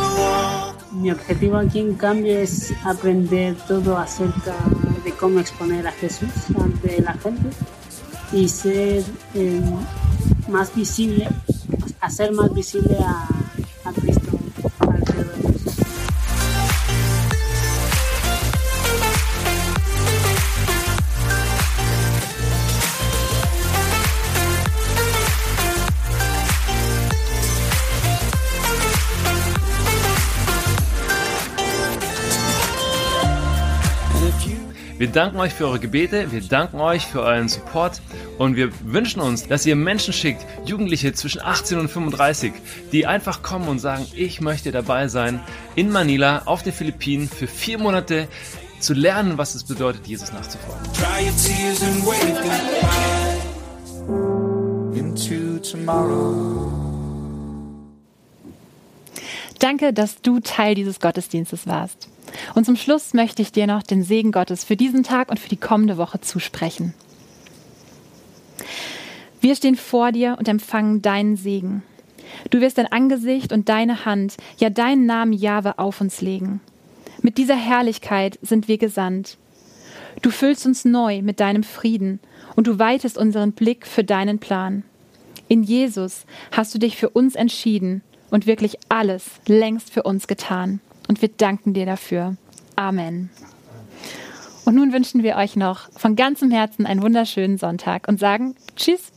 [0.95, 4.55] Mi objetivo aquí en cambio es aprender todo acerca
[5.03, 7.49] de cómo exponer a Jesús ante la gente
[8.31, 9.03] y ser
[9.33, 9.61] eh,
[10.49, 11.27] más visible,
[11.99, 13.27] hacer más visible a,
[35.05, 38.01] Wir danken euch für eure Gebete, wir danken euch für euren Support
[38.39, 42.51] und wir wünschen uns, dass ihr Menschen schickt, Jugendliche zwischen 18 und 35,
[42.91, 45.41] die einfach kommen und sagen, ich möchte dabei sein
[45.75, 48.27] in Manila auf den Philippinen für vier Monate
[48.79, 50.81] zu lernen, was es bedeutet, Jesus nachzufolgen.
[59.59, 62.09] Danke, dass du Teil dieses Gottesdienstes warst.
[62.53, 65.49] Und zum Schluss möchte ich dir noch den Segen Gottes für diesen Tag und für
[65.49, 66.93] die kommende Woche zusprechen.
[69.39, 71.83] Wir stehen vor dir und empfangen deinen Segen.
[72.49, 76.61] Du wirst dein Angesicht und deine Hand, ja deinen Namen Jahwe auf uns legen.
[77.21, 79.37] Mit dieser Herrlichkeit sind wir gesandt.
[80.21, 82.19] Du füllst uns neu mit deinem Frieden
[82.55, 84.83] und du weitest unseren Blick für deinen Plan.
[85.47, 88.01] In Jesus hast du dich für uns entschieden
[88.35, 90.81] und wirklich alles längst für uns getan.
[91.07, 92.35] Und wir danken dir dafür.
[92.75, 93.29] Amen.
[94.65, 99.14] Und nun wünschen wir euch noch von ganzem Herzen einen wunderschönen Sonntag und sagen Tschüss.